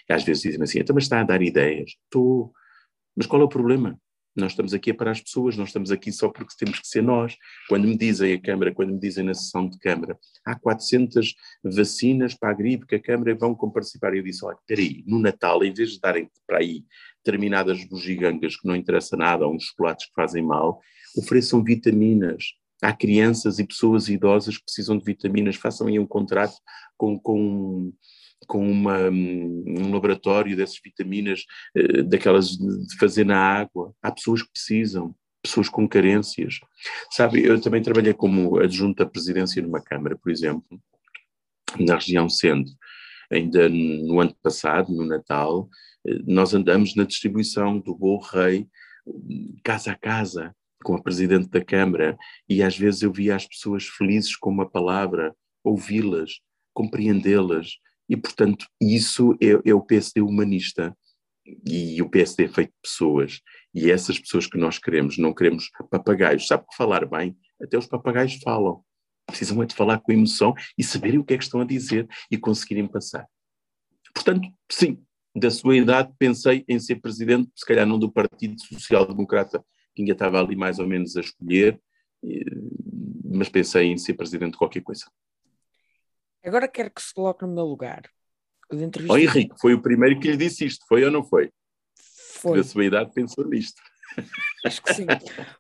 E 0.08 0.14
às 0.14 0.24
vezes 0.24 0.44
dizem 0.44 0.62
assim, 0.62 0.80
então 0.80 0.94
mas 0.94 1.06
está 1.06 1.20
a 1.20 1.24
dar 1.24 1.42
ideias? 1.42 1.92
Estou. 2.04 2.54
Mas 3.16 3.26
qual 3.26 3.42
é 3.42 3.46
o 3.46 3.50
problema? 3.50 4.00
Nós 4.34 4.54
estamos 4.54 4.74
aqui 4.74 4.94
para 4.94 5.12
as 5.12 5.20
pessoas, 5.20 5.58
não 5.58 5.66
estamos 5.66 5.92
aqui 5.92 6.10
só 6.10 6.30
porque 6.30 6.56
temos 6.58 6.80
que 6.80 6.88
ser 6.88 7.02
nós. 7.02 7.36
Quando 7.68 7.86
me 7.86 7.98
dizem 7.98 8.34
a 8.34 8.42
Câmara, 8.42 8.74
quando 8.74 8.94
me 8.94 9.00
dizem 9.00 9.26
na 9.26 9.34
sessão 9.34 9.68
de 9.68 9.78
Câmara, 9.80 10.18
há 10.46 10.58
400 10.58 11.36
vacinas 11.64 12.34
para 12.34 12.52
a 12.52 12.54
gripe 12.54 12.86
que 12.86 12.96
a 12.96 13.02
Câmara 13.02 13.36
vão 13.36 13.54
participar. 13.56 14.16
Eu 14.16 14.24
disse, 14.24 14.46
olha, 14.46 14.56
espera 14.56 14.80
aí, 14.80 15.04
no 15.06 15.20
Natal, 15.20 15.62
em 15.66 15.74
vez 15.74 15.92
de 15.92 16.00
darem 16.00 16.30
para 16.48 16.60
aí 16.60 16.86
determinadas 17.26 17.84
bugigangas 17.84 18.56
que 18.56 18.66
não 18.66 18.76
interessa 18.76 19.18
nada, 19.18 19.46
ou 19.46 19.54
uns 19.54 19.66
chocolates 19.66 20.06
que 20.06 20.14
fazem 20.16 20.42
mal, 20.42 20.80
ofereçam 21.18 21.62
vitaminas. 21.62 22.54
Há 22.82 22.94
crianças 22.94 23.60
e 23.60 23.68
pessoas 23.68 24.10
idosas 24.10 24.58
que 24.58 24.66
precisam 24.66 24.98
de 24.98 25.06
vitaminas, 25.06 25.56
façam 25.56 25.88
aí 25.88 26.00
um 26.00 26.08
contrato 26.08 26.56
com, 26.98 27.20
com 27.20 27.94
com 28.48 28.70
uma, 28.70 29.10
um 29.10 29.92
laboratório 29.92 30.56
dessas 30.56 30.80
vitaminas, 30.84 31.46
eh, 31.76 32.04
daquelas 32.04 32.50
de 32.50 32.98
fazer 33.00 33.26
na 33.26 33.38
água. 33.38 33.94
Há 34.02 34.12
pessoas 34.12 34.42
que 34.42 34.52
precisam, 34.52 35.16
pessoas 35.42 35.70
com 35.70 35.88
carências. 35.88 36.60
Sabe, 37.12 37.44
eu 37.46 37.60
também 37.62 37.82
trabalhei 37.82 38.14
como 38.14 38.60
adjunto 38.60 39.04
à 39.04 39.06
presidência 39.06 39.62
numa 39.62 39.82
Câmara, 39.82 40.18
por 40.18 40.32
exemplo, 40.32 40.82
na 41.80 41.96
região 41.96 42.28
centro. 42.30 42.74
Ainda 43.32 43.70
no 43.70 44.20
ano 44.20 44.36
passado, 44.42 44.92
no 44.92 45.06
Natal, 45.06 45.70
eh, 46.06 46.20
nós 46.26 46.54
andamos 46.54 46.96
na 46.96 47.04
distribuição 47.04 47.80
do 47.80 47.96
bolo 47.96 48.22
rei, 48.22 48.68
casa 49.64 49.92
a 49.92 49.96
casa, 49.96 50.56
com 50.84 50.96
a 50.96 51.02
presidente 51.02 51.50
da 51.50 51.64
Câmara, 51.64 52.18
e 52.48 52.62
às 52.62 52.78
vezes 52.78 53.02
eu 53.02 53.12
via 53.12 53.36
as 53.36 53.48
pessoas 53.48 53.88
felizes 53.88 54.36
com 54.36 54.50
uma 54.50 54.70
palavra, 54.70 55.36
ouvi-las, 55.64 56.40
compreendê-las, 56.74 57.78
e, 58.12 58.18
portanto, 58.18 58.68
isso 58.82 59.38
é, 59.42 59.70
é 59.70 59.74
o 59.74 59.80
PSD 59.80 60.20
humanista. 60.20 60.94
E 61.66 62.02
o 62.02 62.10
PSD 62.10 62.44
é 62.44 62.48
feito 62.50 62.72
de 62.72 62.82
pessoas. 62.84 63.40
E 63.74 63.90
é 63.90 63.94
essas 63.94 64.20
pessoas 64.20 64.46
que 64.48 64.58
nós 64.58 64.78
queremos, 64.78 65.18
não 65.18 65.34
queremos 65.34 65.70
papagaios. 65.90 66.46
Sabe 66.46 66.66
que 66.68 66.76
falar 66.76 67.06
bem, 67.06 67.38
até 67.62 67.78
os 67.78 67.88
papagaios 67.88 68.36
falam. 68.44 68.84
Precisam 69.26 69.64
é 69.64 69.66
de 69.66 69.74
falar 69.74 70.00
com 70.00 70.12
emoção 70.12 70.54
e 70.78 70.84
saberem 70.84 71.20
o 71.20 71.24
que 71.24 71.34
é 71.34 71.38
que 71.38 71.44
estão 71.46 71.62
a 71.62 71.66
dizer 71.66 72.06
e 72.30 72.38
conseguirem 72.38 72.86
passar. 72.86 73.26
Portanto, 74.14 74.46
sim, 74.70 75.02
da 75.34 75.50
sua 75.50 75.78
idade 75.78 76.14
pensei 76.20 76.66
em 76.68 76.80
ser 76.80 76.98
presidente, 76.98 77.50
se 77.56 77.66
calhar 77.66 77.88
não 77.88 77.98
do 77.98 78.12
Partido 78.12 78.60
Social 78.60 79.06
Democrata, 79.06 79.64
que 79.94 80.02
ainda 80.02 80.14
estava 80.14 80.40
ali 80.40 80.56
mais 80.56 80.80
ou 80.80 80.88
menos 80.88 81.16
a 81.18 81.22
escolher, 81.22 81.82
mas 83.24 83.50
pensei 83.50 83.88
em 83.88 83.98
ser 83.98 84.14
presidente 84.14 84.54
de 84.54 84.58
qualquer 84.58 84.82
coisa. 84.82 85.06
Agora 86.44 86.68
quero 86.68 86.92
que 86.92 87.02
se 87.02 87.14
coloque 87.14 87.46
no 87.46 87.54
meu 87.54 87.66
lugar. 87.66 88.10
O 88.72 89.18
Henrique, 89.18 89.54
foi 89.60 89.74
o 89.74 89.82
primeiro 89.82 90.20
que 90.20 90.32
lhe 90.32 90.38
disse 90.38 90.66
isto, 90.66 90.86
foi 90.88 91.04
ou 91.04 91.12
não 91.12 91.24
foi? 91.24 91.52
Foi. 92.40 92.58
Da 92.58 92.64
sua 92.64 92.86
idade 92.86 93.12
pensou 93.14 93.46
nisto. 93.48 93.82
Acho 94.66 94.82
que 94.82 94.94
sim. 94.94 95.06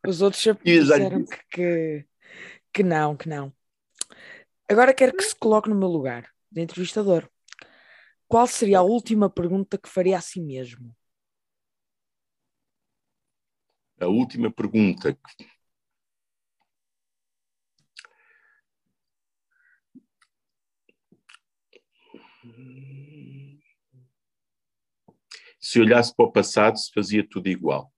Os 0.07 0.21
outros 0.21 0.41
sempre 0.41 0.63
disseram 0.79 1.25
que, 1.25 1.37
que, 1.51 2.05
que 2.73 2.83
não, 2.83 3.15
que 3.15 3.27
não. 3.27 3.53
Agora 4.69 4.93
quero 4.93 5.15
que 5.15 5.23
se 5.23 5.35
coloque 5.35 5.69
no 5.69 5.75
meu 5.75 5.89
lugar, 5.89 6.29
de 6.49 6.61
entrevistador. 6.61 7.29
Qual 8.27 8.47
seria 8.47 8.79
a 8.79 8.83
última 8.83 9.29
pergunta 9.29 9.77
que 9.77 9.89
faria 9.89 10.17
a 10.17 10.21
si 10.21 10.39
mesmo? 10.39 10.95
A 14.01 14.07
última 14.07 14.51
pergunta 14.51 15.15
se 25.59 25.79
olhasse 25.79 26.15
para 26.15 26.25
o 26.25 26.31
passado, 26.31 26.77
se 26.77 26.91
fazia 26.91 27.27
tudo 27.29 27.47
igual. 27.47 27.93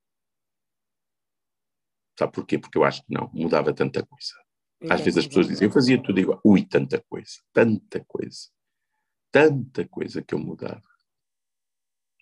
Sabe 2.19 2.33
porquê? 2.33 2.59
Porque 2.59 2.77
eu 2.77 2.83
acho 2.83 3.01
que 3.05 3.13
não, 3.13 3.31
mudava 3.33 3.73
tanta 3.73 4.05
coisa. 4.05 4.33
Às 4.89 4.99
vezes 4.99 5.19
as 5.19 5.27
pessoas 5.27 5.47
dizem, 5.47 5.69
eu 5.69 5.71
fazia 5.71 6.03
tudo 6.03 6.19
igual. 6.19 6.41
Ui, 6.43 6.65
tanta 6.65 7.01
coisa, 7.01 7.41
tanta 7.53 8.03
coisa, 8.03 8.49
tanta 9.31 9.87
coisa 9.87 10.21
que 10.21 10.35
eu 10.35 10.39
mudava. 10.39 10.83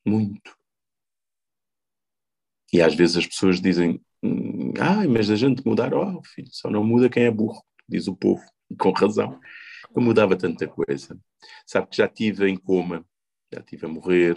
Muito. 0.06 0.61
E 2.74 2.82
às 2.82 2.96
vezes 2.96 3.18
as 3.18 3.28
pessoas 3.28 3.60
dizem, 3.60 4.02
ah, 4.80 5.08
mas 5.08 5.30
a 5.30 5.36
gente 5.36 5.66
mudar, 5.66 5.94
oh 5.94 6.22
filho, 6.24 6.50
só 6.52 6.70
não 6.70 6.84
muda 6.84 7.10
quem 7.10 7.24
é 7.24 7.32
burro, 7.32 7.62
diz 7.88 8.08
o 8.08 8.16
povo, 8.16 8.44
com 8.80 8.92
razão. 8.92 9.40
Eu 9.94 10.02
mudava 10.02 10.38
tanta 10.38 10.68
coisa. 10.68 11.20
Sabe 11.66 11.88
que 11.90 11.98
já 11.98 12.08
tive 12.08 12.48
em 12.48 12.56
coma, 12.56 13.06
já 13.54 13.62
tive 13.62 13.86
a 13.86 13.90
morrer, 13.90 14.36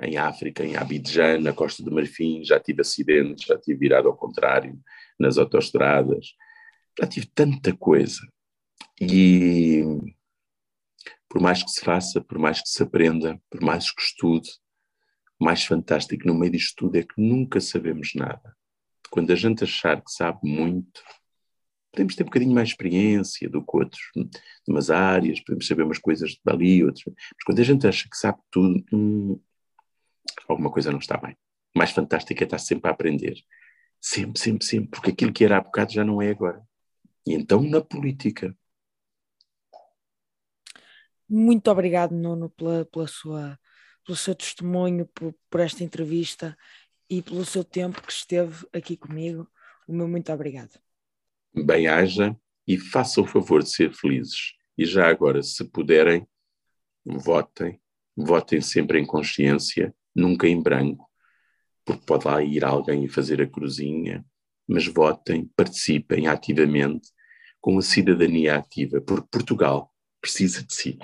em 0.00 0.16
África, 0.16 0.64
em 0.64 0.76
Abidjan, 0.76 1.40
na 1.40 1.52
Costa 1.52 1.82
do 1.82 1.92
Marfim, 1.92 2.42
já 2.44 2.58
tive 2.58 2.80
acidentes, 2.80 3.44
já 3.46 3.58
tive 3.58 3.78
virado 3.78 4.08
ao 4.08 4.16
contrário 4.16 4.78
nas 5.18 5.38
autoestradas, 5.38 6.34
já 6.98 7.06
tive 7.06 7.26
tanta 7.26 7.76
coisa. 7.76 8.20
E 9.00 9.82
por 11.28 11.40
mais 11.40 11.62
que 11.62 11.70
se 11.70 11.80
faça, 11.80 12.20
por 12.20 12.38
mais 12.38 12.60
que 12.60 12.68
se 12.68 12.82
aprenda, 12.82 13.40
por 13.50 13.60
mais 13.60 13.90
que 13.90 14.02
estude, 14.02 14.50
mais 15.40 15.64
fantástico 15.64 16.26
no 16.26 16.34
meio 16.34 16.52
disto 16.52 16.74
tudo 16.76 16.96
é 16.96 17.02
que 17.02 17.14
nunca 17.20 17.60
sabemos 17.60 18.12
nada. 18.14 18.56
Quando 19.10 19.32
a 19.32 19.36
gente 19.36 19.64
achar 19.64 20.00
que 20.02 20.10
sabe 20.10 20.40
muito, 20.42 21.02
podemos 21.92 22.16
ter 22.16 22.24
um 22.24 22.26
bocadinho 22.26 22.54
mais 22.54 22.70
experiência 22.70 23.48
do 23.48 23.64
que 23.64 23.76
outros, 23.76 24.02
umas 24.66 24.90
áreas, 24.90 25.40
podemos 25.40 25.66
saber 25.66 25.84
umas 25.84 25.98
coisas 25.98 26.30
de 26.30 26.40
ali, 26.46 26.84
outras. 26.84 27.04
Mas 27.06 27.44
quando 27.44 27.60
a 27.60 27.64
gente 27.64 27.86
acha 27.86 28.08
que 28.10 28.16
sabe 28.16 28.38
tudo, 28.50 28.84
hum, 28.92 29.40
alguma 30.48 30.70
coisa 30.70 30.90
não 30.90 30.98
está 30.98 31.16
bem. 31.16 31.36
O 31.74 31.78
mais 31.78 31.90
fantástico 31.90 32.42
é 32.42 32.44
estar 32.44 32.58
sempre 32.58 32.88
a 32.88 32.92
aprender. 32.92 33.36
Sempre, 34.00 34.40
sempre, 34.40 34.66
sempre. 34.66 34.90
Porque 34.90 35.10
aquilo 35.10 35.32
que 35.32 35.44
era 35.44 35.58
há 35.58 35.60
bocado 35.60 35.92
já 35.92 36.04
não 36.04 36.20
é 36.20 36.30
agora. 36.30 36.62
E 37.26 37.32
então 37.32 37.62
na 37.62 37.80
política. 37.80 38.56
Muito 41.28 41.70
obrigado, 41.70 42.12
Nuno, 42.12 42.50
pela, 42.50 42.84
pela 42.84 43.06
sua, 43.06 43.58
pelo 44.04 44.16
seu 44.16 44.34
testemunho, 44.34 45.06
por, 45.06 45.34
por 45.50 45.60
esta 45.60 45.82
entrevista 45.82 46.56
e 47.08 47.22
pelo 47.22 47.44
seu 47.44 47.64
tempo 47.64 48.02
que 48.02 48.12
esteve 48.12 48.66
aqui 48.72 48.96
comigo. 48.96 49.48
O 49.86 49.92
meu 49.92 50.08
muito 50.08 50.32
obrigado. 50.32 50.78
Bem-haja 51.54 52.36
e 52.66 52.78
façam 52.78 53.24
o 53.24 53.26
favor 53.26 53.62
de 53.62 53.70
ser 53.70 53.92
felizes. 53.92 54.54
E 54.76 54.84
já 54.84 55.08
agora, 55.08 55.42
se 55.42 55.64
puderem, 55.64 56.26
votem. 57.04 57.80
Votem 58.16 58.60
sempre 58.60 59.00
em 59.00 59.06
consciência 59.06 59.94
nunca 60.14 60.46
em 60.46 60.62
branco, 60.62 61.10
porque 61.84 62.04
pode 62.06 62.26
lá 62.26 62.42
ir 62.42 62.64
alguém 62.64 63.04
e 63.04 63.08
fazer 63.08 63.42
a 63.42 63.46
cruzinha, 63.46 64.24
mas 64.66 64.86
votem, 64.86 65.50
participem 65.56 66.28
ativamente 66.28 67.10
com 67.60 67.76
a 67.78 67.82
cidadania 67.82 68.56
ativa, 68.56 69.00
porque 69.00 69.26
Portugal 69.30 69.92
precisa 70.20 70.62
de 70.62 70.72
si. 70.74 70.92